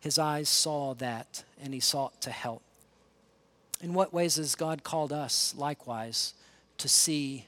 his 0.00 0.18
eyes 0.18 0.48
saw 0.48 0.94
that 0.94 1.44
and 1.62 1.72
he 1.72 1.80
sought 1.80 2.20
to 2.22 2.30
help. 2.30 2.62
In 3.80 3.94
what 3.94 4.12
ways 4.12 4.34
has 4.34 4.56
God 4.56 4.82
called 4.82 5.12
us, 5.12 5.54
likewise, 5.56 6.34
to 6.78 6.88
see 6.88 7.46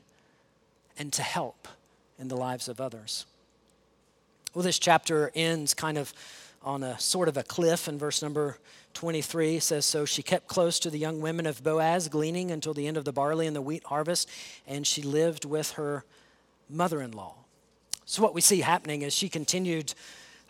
and 0.96 1.12
to 1.14 1.22
help 1.22 1.66
in 2.18 2.28
the 2.28 2.36
lives 2.36 2.68
of 2.68 2.80
others? 2.80 3.26
Well, 4.54 4.62
this 4.62 4.78
chapter 4.78 5.30
ends 5.34 5.74
kind 5.74 5.96
of 5.96 6.12
on 6.64 6.82
a 6.82 6.98
sort 6.98 7.28
of 7.28 7.36
a 7.36 7.42
cliff 7.42 7.88
in 7.88 7.98
verse 7.98 8.22
number 8.22 8.58
23 8.94 9.58
says 9.58 9.84
so 9.84 10.04
she 10.04 10.22
kept 10.22 10.46
close 10.46 10.78
to 10.78 10.90
the 10.90 10.98
young 10.98 11.20
women 11.20 11.46
of 11.46 11.62
boaz 11.64 12.08
gleaning 12.08 12.50
until 12.50 12.74
the 12.74 12.86
end 12.86 12.96
of 12.96 13.04
the 13.04 13.12
barley 13.12 13.46
and 13.46 13.56
the 13.56 13.62
wheat 13.62 13.82
harvest 13.84 14.28
and 14.66 14.86
she 14.86 15.02
lived 15.02 15.44
with 15.44 15.72
her 15.72 16.04
mother-in-law 16.70 17.34
so 18.04 18.22
what 18.22 18.34
we 18.34 18.40
see 18.40 18.60
happening 18.60 19.02
is 19.02 19.12
she 19.12 19.28
continued 19.28 19.94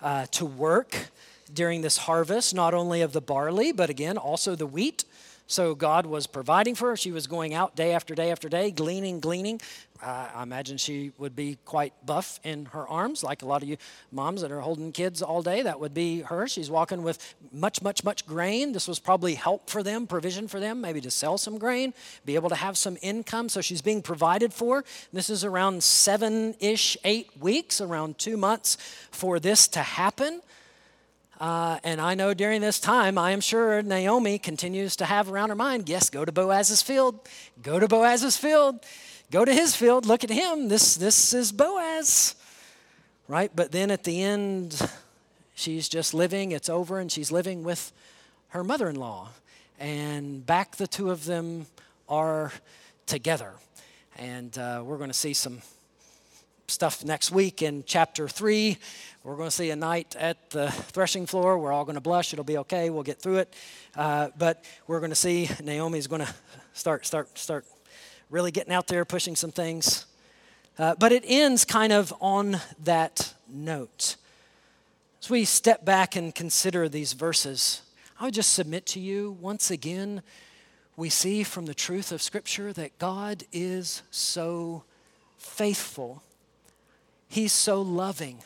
uh, 0.03 0.27
to 0.27 0.45
work 0.45 1.11
during 1.53 1.81
this 1.81 1.97
harvest 1.97 2.55
not 2.55 2.75
only 2.75 3.01
of 3.01 3.13
the 3.13 3.21
barley 3.21 3.73
but 3.73 3.89
again 3.89 4.19
also 4.19 4.55
the 4.55 4.67
wheat 4.67 5.05
so 5.53 5.75
God 5.75 6.07
was 6.07 6.27
providing 6.27 6.75
for 6.75 6.89
her. 6.89 6.97
She 6.97 7.13
was 7.13 7.27
going 7.27 7.53
out 7.53 7.77
day 7.77 7.93
after 7.93 8.15
day 8.15 8.31
after 8.31 8.49
day, 8.49 8.71
gleaning, 8.71 9.21
gleaning. 9.21 9.61
Uh, 10.03 10.29
I 10.35 10.43
imagine 10.43 10.79
she 10.79 11.13
would 11.19 11.37
be 11.37 11.59
quite 11.65 11.93
buff 12.05 12.41
in 12.43 12.65
her 12.67 12.89
arms, 12.89 13.23
like 13.23 13.43
a 13.43 13.47
lot 13.47 13.63
of 13.63 13.69
you 13.69 13.77
moms 14.11 14.41
that 14.41 14.51
are 14.51 14.61
holding 14.61 14.91
kids 14.91 15.23
all 15.23 15.43
day. 15.43 15.63
That 15.63 15.79
would 15.79 15.95
be 15.95 16.23
her. 16.23 16.49
She's 16.49 16.71
walking 16.71 17.03
with 17.03 17.35
much, 17.53 17.83
much, 17.83 18.03
much 18.03 18.27
grain. 18.27 18.73
This 18.73 18.89
was 18.89 18.99
probably 18.99 19.35
help 19.35 19.71
for 19.71 19.83
them, 19.83 20.07
provision 20.07 20.49
for 20.49 20.59
them, 20.59 20.81
maybe 20.81 21.01
to 21.03 21.11
sell 21.11 21.39
some 21.39 21.59
grain, 21.59 21.95
be 22.25 22.35
able 22.35 22.49
to 22.49 22.57
have 22.57 22.77
some 22.77 22.97
income. 23.03 23.49
So 23.49 23.61
she's 23.61 23.83
being 23.83 24.03
provided 24.03 24.53
for. 24.53 24.85
This 25.13 25.31
is 25.31 25.45
around 25.45 25.85
seven 25.85 26.57
ish, 26.59 26.97
eight 27.05 27.31
weeks, 27.39 27.81
around 27.81 28.19
two 28.19 28.37
months 28.37 28.77
for 29.13 29.39
this 29.39 29.69
to 29.69 29.81
happen. 29.81 30.41
Uh, 31.43 31.77
and 31.83 32.01
I 32.01 32.15
know 32.15 32.35
during 32.35 32.61
this 32.61 32.79
time, 32.79 33.19
I 33.19 33.33
am 33.33 33.41
sure 33.41 33.83
Naomi 33.83 34.39
continues 34.39 34.95
to 34.95 35.05
have 35.05 35.29
around 35.29 35.49
her 35.49 35.57
mind 35.57 35.89
yes, 35.89 36.09
go 36.09 36.25
to 36.25 36.31
Boaz's 36.31 36.83
field, 36.83 37.19
go 37.65 37.81
to 37.81 37.89
Boaz's 37.89 38.37
field, 38.37 38.87
go 39.33 39.45
to 39.45 39.53
his 39.53 39.75
field, 39.75 40.07
look 40.07 40.23
at 40.23 40.31
him. 40.31 40.69
This, 40.69 40.95
this 40.95 41.35
is 41.35 41.51
Boaz, 41.51 42.37
right? 43.27 43.51
But 43.57 43.73
then 43.73 43.91
at 43.91 44.05
the 44.05 44.23
end, 44.23 44.89
she's 45.53 45.89
just 45.89 46.15
living, 46.15 46.53
it's 46.53 46.69
over, 46.69 47.01
and 47.01 47.11
she's 47.11 47.33
living 47.33 47.65
with 47.65 47.93
her 48.51 48.63
mother 48.63 48.89
in 48.89 48.95
law. 48.95 49.31
And 49.81 50.47
back 50.47 50.77
the 50.77 50.87
two 50.87 51.11
of 51.11 51.25
them 51.25 51.67
are 52.09 52.53
together. 53.07 53.55
And 54.17 54.57
uh, 54.57 54.85
we're 54.87 54.99
going 54.99 55.11
to 55.11 55.13
see 55.13 55.35
some 55.35 55.61
stuff 56.69 57.05
next 57.05 57.33
week 57.33 57.63
in 57.63 57.83
chapter 57.85 58.29
3 58.29 58.79
we're 59.25 59.37
going 59.37 59.51
to 59.51 59.55
see 59.55 59.71
a 59.71 59.77
night 59.77 60.17
at 60.19 60.51
the 60.51 60.69
threshing 60.69 61.27
floor. 61.27 61.57
We're 61.57 61.71
all 61.71 61.85
going 61.85 61.95
to 61.95 62.01
blush. 62.01 62.33
It'll 62.33 62.45
be 62.45 62.59
okay. 62.59 62.91
We'll 62.91 63.05
get 63.05 63.21
through 63.21 63.37
it. 63.37 63.55
Uh, 63.95 64.31
but 64.37 64.65
we're 64.89 64.99
going 64.99 65.11
to 65.11 65.17
see 65.17 65.49
Naomi's 65.63 66.09
going 66.09 66.23
to 66.23 66.35
start, 66.73 67.07
start, 67.07 67.39
start 67.39 67.65
really 68.31 68.51
getting 68.51 68.73
out 68.73 68.89
there, 68.89 69.05
pushing 69.05 69.37
some 69.37 69.53
things. 69.53 70.07
Uh, 70.77 70.97
but 70.97 71.13
it 71.13 71.23
ends 71.25 71.65
kind 71.65 71.93
of 71.93 72.13
on 72.21 72.57
that 72.83 73.33
note. 73.49 74.17
As 75.23 75.31
we 75.31 75.45
step 75.45 75.85
back 75.85 76.17
and 76.17 76.35
consider 76.35 76.89
these 76.89 77.13
verses, 77.13 77.83
I 78.19 78.25
would 78.25 78.35
just 78.35 78.53
submit 78.53 78.87
to 78.87 79.01
you 79.01 79.37
once 79.41 79.71
again, 79.71 80.23
we 80.97 81.11
see 81.11 81.45
from 81.45 81.67
the 81.67 81.75
truth 81.75 82.11
of 82.11 82.23
Scripture 82.23 82.73
that 82.73 82.99
God 82.99 83.45
is 83.53 84.03
so 84.11 84.83
faithful, 85.39 86.25
He's 87.29 87.53
so 87.53 87.81
loving 87.81 88.43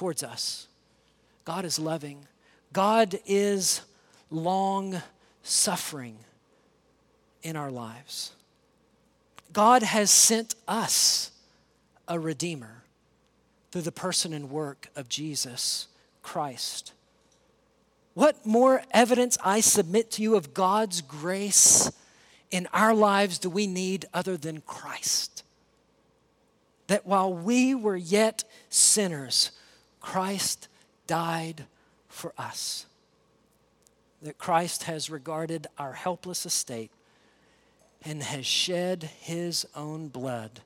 towards 0.00 0.22
us. 0.22 0.66
God 1.44 1.66
is 1.66 1.78
loving. 1.78 2.26
God 2.72 3.20
is 3.26 3.82
long 4.30 5.02
suffering 5.42 6.16
in 7.42 7.54
our 7.54 7.70
lives. 7.70 8.32
God 9.52 9.82
has 9.82 10.10
sent 10.10 10.54
us 10.66 11.32
a 12.08 12.18
Redeemer 12.18 12.82
through 13.70 13.82
the 13.82 13.92
person 13.92 14.32
and 14.32 14.48
work 14.48 14.88
of 14.96 15.10
Jesus 15.10 15.86
Christ. 16.22 16.94
What 18.14 18.46
more 18.46 18.80
evidence 18.92 19.36
I 19.44 19.60
submit 19.60 20.10
to 20.12 20.22
you 20.22 20.34
of 20.34 20.54
God's 20.54 21.02
grace 21.02 21.92
in 22.50 22.66
our 22.72 22.94
lives 22.94 23.38
do 23.38 23.50
we 23.50 23.66
need 23.66 24.06
other 24.14 24.38
than 24.38 24.62
Christ? 24.62 25.44
That 26.86 27.04
while 27.04 27.34
we 27.34 27.74
were 27.74 27.98
yet 27.98 28.44
sinners, 28.70 29.50
Christ 30.00 30.68
died 31.06 31.64
for 32.08 32.32
us. 32.36 32.86
That 34.22 34.38
Christ 34.38 34.84
has 34.84 35.10
regarded 35.10 35.66
our 35.78 35.92
helpless 35.92 36.44
estate 36.44 36.90
and 38.04 38.22
has 38.22 38.46
shed 38.46 39.10
his 39.20 39.66
own 39.74 40.08
blood 40.08 40.60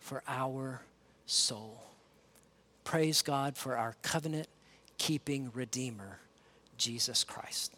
for 0.00 0.22
our 0.26 0.82
soul. 1.26 1.82
Praise 2.84 3.22
God 3.22 3.56
for 3.56 3.76
our 3.76 3.96
covenant 4.02 4.48
keeping 4.96 5.50
Redeemer, 5.54 6.20
Jesus 6.76 7.24
Christ. 7.24 7.72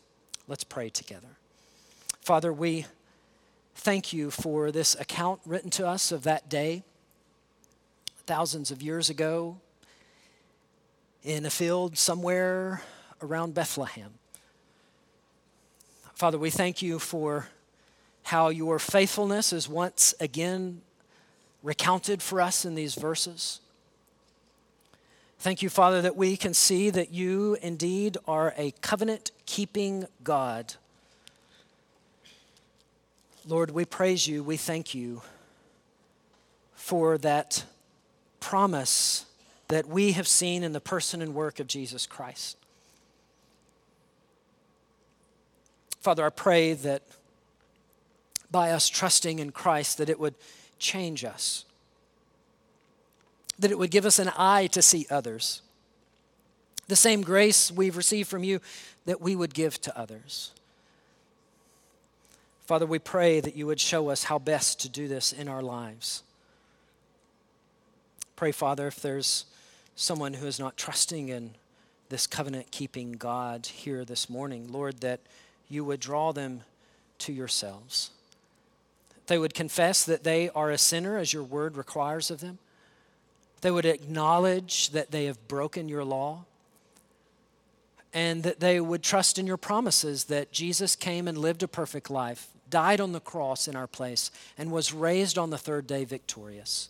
Let's 0.47 0.65
pray 0.65 0.89
together. 0.89 1.37
Father, 2.21 2.53
we 2.53 2.87
thank 3.75 4.13
you 4.13 4.31
for 4.31 4.71
this 4.71 4.95
account 5.01 5.41
written 5.45 5.71
to 5.71 5.87
us 5.87 6.13
of 6.13 6.23
that 6.25 6.49
day 6.49 6.83
thousands 8.27 8.71
of 8.71 8.83
years 8.83 9.11
ago 9.11 9.59
in 11.23 11.45
a 11.45 11.51
field 11.51 11.99
somewhere 11.99 12.83
around 13.23 13.55
Bethlehem. 13.55 14.11
Father, 16.15 16.39
we 16.39 16.51
thank 16.51 16.83
you 16.83 16.99
for 16.99 17.49
how 18.25 18.49
your 18.49 18.79
faithfulness 18.79 19.53
is 19.53 19.69
once 19.69 20.15
again 20.21 20.83
recounted 21.63 22.23
for 22.23 22.41
us 22.41 22.65
in 22.65 22.75
these 22.75 22.95
verses. 22.95 23.61
Thank 25.39 25.63
you, 25.63 25.71
Father, 25.71 26.03
that 26.03 26.17
we 26.17 26.37
can 26.37 26.53
see 26.53 26.91
that 26.91 27.13
you 27.13 27.57
indeed 27.63 28.19
are 28.27 28.53
a 28.57 28.73
covenant 28.83 29.31
keeping 29.47 30.07
God. 30.23 30.75
Lord, 33.47 33.71
we 33.71 33.87
praise 33.87 34.27
you, 34.27 34.45
we 34.45 34.59
thank 34.59 34.95
you 34.95 35.23
for 36.75 37.17
that 37.19 37.65
promise 38.39 39.25
that 39.71 39.87
we 39.87 40.13
have 40.13 40.27
seen 40.27 40.63
in 40.65 40.73
the 40.73 40.81
person 40.81 41.23
and 41.23 41.35
work 41.35 41.61
of 41.61 41.67
Jesus 41.67 42.05
Christ. 42.05 42.57
Father, 46.01 46.27
I 46.27 46.31
pray 46.31 46.73
that 46.73 47.03
by 48.51 48.73
us 48.73 48.89
trusting 48.89 49.39
in 49.39 49.53
Christ 49.53 49.99
that 49.99 50.09
it 50.09 50.19
would 50.19 50.35
change 50.79 51.25
us. 51.25 51.65
That 53.61 53.71
it 53.71 53.79
would 53.79 53.93
give 53.93 54.07
us 54.07 54.19
an 54.19 54.33
eye 54.37 54.67
to 54.69 54.83
see 54.83 55.07
others. 55.09 55.63
The 56.89 56.97
same 56.97 57.23
grace 57.23 57.71
we've 57.71 57.97
received 57.97 58.29
from 58.29 58.43
you 58.43 58.61
that 59.05 59.21
we 59.21 59.37
would 59.37 59.55
give 59.55 59.81
to 59.83 59.97
others. 59.97 60.51
Father, 62.67 62.87
we 62.87 62.99
pray 62.99 63.39
that 63.39 63.57
you 63.57 63.67
would 63.67 63.79
show 63.79 64.09
us 64.11 64.25
how 64.25 64.39
best 64.41 64.81
to 64.81 64.89
do 64.89 65.07
this 65.07 65.33
in 65.33 65.49
our 65.49 65.63
lives. 65.63 66.25
Pray, 68.35 68.53
Father, 68.53 68.89
if 68.89 69.01
there's 69.01 69.45
someone 70.01 70.33
who 70.33 70.47
is 70.47 70.59
not 70.59 70.79
trusting 70.79 71.29
in 71.29 71.51
this 72.09 72.27
covenant 72.27 72.71
keeping 72.71 73.13
God 73.13 73.67
here 73.67 74.03
this 74.03 74.31
morning, 74.31 74.73
Lord, 74.73 75.03
that 75.03 75.21
you 75.69 75.85
would 75.85 76.01
draw 76.01 76.33
them 76.33 76.63
to 77.19 77.35
yourselves. 77.35 78.11
They 79.27 79.37
would 79.37 79.53
confess 79.53 80.05
that 80.07 80.25
they 80.25 80.49
are 80.51 80.71
a 80.71 80.79
sinner 80.79 81.19
as 81.19 81.35
your 81.35 81.43
word 81.43 81.77
requires 81.77 82.31
of 82.31 82.41
them. 82.41 82.59
They 83.61 83.71
would 83.71 83.85
acknowledge 83.85 84.89
that 84.91 85.11
they 85.11 85.27
have 85.27 85.47
broken 85.49 85.87
your 85.87 86.03
law. 86.03 86.45
And 88.15 88.43
that 88.43 88.59
they 88.59 88.81
would 88.81 89.03
trust 89.03 89.39
in 89.39 89.47
your 89.47 89.59
promises 89.59 90.25
that 90.25 90.51
Jesus 90.51 90.97
came 90.97 91.29
and 91.29 91.37
lived 91.37 91.63
a 91.63 91.69
perfect 91.69 92.09
life, 92.09 92.49
died 92.71 93.03
on 93.03 93.13
the 93.13 93.21
cross 93.21 93.69
in 93.69 93.77
our 93.77 93.87
place, 93.87 94.31
and 94.57 94.73
was 94.73 94.95
raised 94.95 95.37
on 95.37 95.51
the 95.51 95.59
third 95.59 95.87
day 95.87 96.05
victorious. 96.05 96.89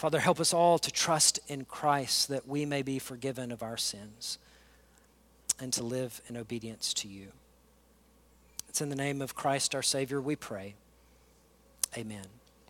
Father, 0.00 0.20
help 0.20 0.40
us 0.40 0.54
all 0.54 0.78
to 0.78 0.90
trust 0.90 1.40
in 1.46 1.66
Christ 1.66 2.28
that 2.28 2.48
we 2.48 2.64
may 2.64 2.80
be 2.80 2.98
forgiven 2.98 3.52
of 3.52 3.62
our 3.62 3.76
sins 3.76 4.38
and 5.60 5.74
to 5.74 5.82
live 5.82 6.22
in 6.26 6.38
obedience 6.38 6.94
to 6.94 7.06
you. 7.06 7.32
It's 8.66 8.80
in 8.80 8.88
the 8.88 8.96
name 8.96 9.20
of 9.20 9.34
Christ 9.34 9.74
our 9.74 9.82
Savior 9.82 10.18
we 10.18 10.36
pray. 10.36 10.74
Amen. 11.98 12.39